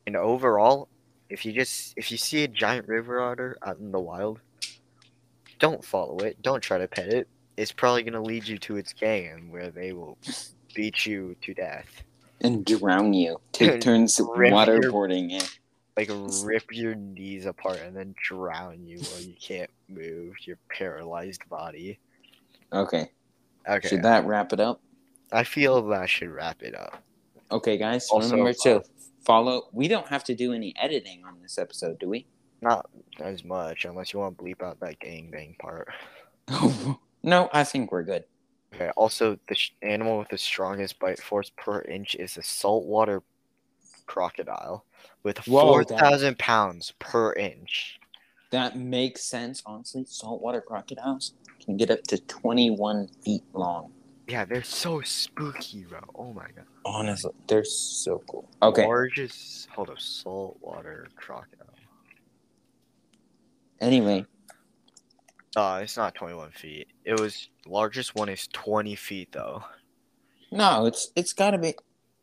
And 0.05 0.17
overall, 0.17 0.89
if 1.29 1.45
you 1.45 1.53
just 1.53 1.93
if 1.95 2.11
you 2.11 2.17
see 2.17 2.43
a 2.43 2.49
giant 2.49 2.89
river 2.89 3.21
otter 3.21 3.57
out 3.65 3.77
in 3.77 3.93
the 3.93 3.99
wild, 3.99 4.41
don't 5.59 5.85
follow 5.85 6.17
it. 6.17 6.41
Don't 6.41 6.61
try 6.61 6.77
to 6.77 6.87
pet 6.89 7.07
it 7.07 7.29
it's 7.57 7.71
probably 7.71 8.03
going 8.03 8.13
to 8.13 8.21
lead 8.21 8.47
you 8.47 8.57
to 8.59 8.77
its 8.77 8.93
gang 8.93 9.51
where 9.51 9.71
they 9.71 9.91
will 9.91 10.17
beat 10.75 11.05
you 11.05 11.35
to 11.41 11.53
death. 11.53 12.03
And 12.39 12.63
drown 12.63 13.13
you. 13.13 13.41
Take 13.51 13.81
turns 13.81 14.19
your- 14.19 14.27
waterboarding 14.27 15.31
you. 15.31 15.41
Like 15.97 16.11
rip 16.43 16.71
your 16.71 16.93
knees 16.93 17.47
apart 17.47 17.79
and 17.79 17.97
then 17.97 18.13
drown 18.21 18.85
you 18.85 18.99
while 18.99 19.21
you 19.21 19.33
can't 19.41 19.71
move 19.89 20.35
your 20.45 20.57
paralyzed 20.69 21.49
body. 21.49 21.97
Okay. 22.73 23.11
Okay. 23.67 23.87
Should 23.87 24.03
that 24.03 24.25
wrap 24.25 24.53
it 24.53 24.59
up? 24.59 24.81
I 25.31 25.43
feel 25.43 25.81
that 25.89 26.09
should 26.09 26.29
wrap 26.29 26.61
it 26.63 26.75
up. 26.75 27.03
Okay, 27.51 27.77
guys. 27.77 28.07
Also, 28.09 28.31
remember 28.31 28.53
to 28.63 28.77
uh, 28.77 28.81
follow. 29.25 29.63
We 29.71 29.87
don't 29.87 30.07
have 30.07 30.23
to 30.25 30.35
do 30.35 30.53
any 30.53 30.73
editing 30.79 31.23
on 31.25 31.41
this 31.41 31.57
episode, 31.57 31.99
do 31.99 32.09
we? 32.09 32.27
Not 32.61 32.89
as 33.19 33.43
much 33.43 33.85
unless 33.85 34.13
you 34.13 34.19
want 34.19 34.37
to 34.37 34.43
bleep 34.43 34.61
out 34.61 34.79
that 34.79 34.99
gang 34.99 35.29
bang 35.31 35.55
part. 35.59 35.89
no, 37.23 37.49
I 37.53 37.63
think 37.63 37.91
we're 37.91 38.03
good. 38.03 38.23
Okay. 38.73 38.89
Also, 38.95 39.37
the 39.47 39.55
sh- 39.55 39.73
animal 39.81 40.19
with 40.19 40.29
the 40.29 40.37
strongest 40.37 40.99
bite 40.99 41.21
force 41.21 41.51
per 41.55 41.81
inch 41.81 42.15
is 42.15 42.37
a 42.37 42.43
saltwater 42.43 43.23
crocodile 44.05 44.85
with 45.23 45.39
Whoa, 45.47 45.79
that- 45.79 45.89
4,000 45.89 46.37
pounds 46.39 46.93
per 46.99 47.33
inch. 47.33 47.99
That 48.51 48.77
makes 48.77 49.23
sense, 49.25 49.61
honestly. 49.65 50.05
Saltwater 50.07 50.61
crocodiles 50.61 51.33
can 51.67 51.77
get 51.77 51.91
up 51.91 52.01
to 52.07 52.17
21 52.17 53.07
feet 53.23 53.43
long. 53.53 53.91
Yeah, 54.27 54.43
they're 54.45 54.63
so 54.63 55.01
spooky, 55.01 55.85
bro. 55.85 55.99
Oh 56.15 56.33
my 56.33 56.47
god. 56.55 56.65
Honestly, 56.85 57.31
they're 57.47 57.63
so 57.63 58.21
cool. 58.29 58.49
Okay. 58.61 58.85
Largest 58.85 59.69
hold 59.69 59.89
up, 59.89 59.99
saltwater 59.99 61.07
crocodile. 61.15 61.67
Anyway, 63.79 64.25
Uh, 65.55 65.79
it's 65.81 65.97
not 65.97 66.13
21 66.15 66.51
feet. 66.51 66.87
It 67.03 67.19
was 67.19 67.49
largest 67.65 68.15
one 68.15 68.29
is 68.29 68.47
20 68.53 68.95
feet 68.95 69.31
though. 69.31 69.63
no, 70.51 70.85
it's 70.85 71.11
it's 71.15 71.33
gotta 71.33 71.57
be. 71.57 71.73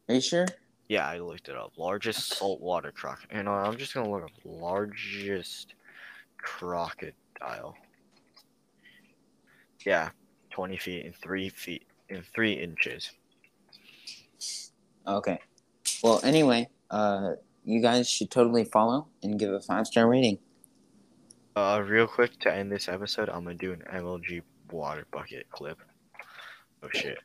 Are 0.08 0.14
you 0.16 0.20
sure? 0.20 0.46
Yeah, 0.88 1.06
I 1.08 1.18
looked 1.18 1.48
it 1.48 1.56
up. 1.56 1.72
Largest 1.78 2.28
saltwater 2.36 2.92
crocodile. 2.92 3.38
And 3.38 3.48
uh, 3.48 3.52
I'm 3.52 3.76
just 3.76 3.94
gonna 3.94 4.10
look 4.10 4.24
up 4.24 4.30
largest 4.44 5.74
crocodile. 6.38 7.74
Yeah, 9.84 10.10
20 10.50 10.76
feet 10.76 11.04
and 11.06 11.14
three 11.16 11.48
feet 11.48 11.86
and 12.10 12.24
three 12.34 12.52
inches. 12.52 13.10
Okay. 15.06 15.38
Well, 16.02 16.20
anyway, 16.22 16.68
uh, 16.90 17.32
you 17.64 17.80
guys 17.80 18.08
should 18.08 18.30
totally 18.30 18.64
follow 18.64 19.08
and 19.22 19.38
give 19.38 19.52
a 19.52 19.60
five 19.60 19.86
star 19.86 20.08
rating. 20.08 20.38
Uh, 21.56 21.82
real 21.86 22.06
quick 22.06 22.38
to 22.40 22.52
end 22.52 22.72
this 22.72 22.88
episode, 22.88 23.28
I'm 23.28 23.44
gonna 23.44 23.54
do 23.54 23.72
an 23.72 23.82
MLG 23.92 24.42
water 24.70 25.06
bucket 25.12 25.48
clip. 25.50 25.78
Oh 26.82 26.88
shit! 26.92 27.18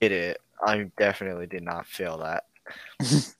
Hit 0.00 0.12
it. 0.12 0.40
I 0.64 0.90
definitely 0.96 1.46
did 1.46 1.62
not 1.62 1.86
fail 1.86 2.18
that. 2.18 2.44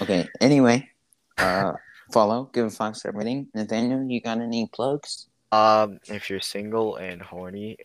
Okay. 0.00 0.26
Anyway, 0.40 0.88
uh, 1.36 1.72
follow, 2.10 2.48
give 2.54 2.64
a 2.64 2.70
five 2.70 2.96
star 2.96 3.12
rating. 3.12 3.48
Nathaniel, 3.54 4.02
you 4.08 4.22
got 4.22 4.40
any 4.40 4.66
plugs? 4.72 5.28
Um, 5.52 5.98
if 6.08 6.30
you're 6.30 6.40
single 6.40 6.96
and 6.96 7.20
horny, 7.20 7.76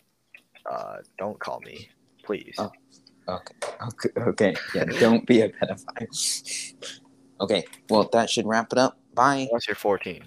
uh, 0.69 0.97
don't 1.17 1.39
call 1.39 1.60
me, 1.62 1.89
please. 2.23 2.56
Oh. 2.58 2.71
Okay. 3.28 3.56
Okay. 3.82 4.10
Okay. 4.21 4.56
Yeah. 4.75 4.86
Don't 4.99 5.25
be 5.25 5.41
a 5.41 5.49
pedophile. 5.49 6.75
okay. 7.41 7.65
Well, 7.89 8.08
that 8.13 8.30
should 8.30 8.45
wrap 8.45 8.71
it 8.71 8.78
up. 8.78 8.99
Bye. 9.15 9.47
Unless 9.49 9.67
you're 9.67 9.75
14. 9.75 10.23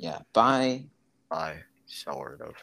Yeah. 0.00 0.18
Bye. 0.32 0.86
Bye. 1.30 1.58
sort 1.86 2.40
of. 2.40 2.54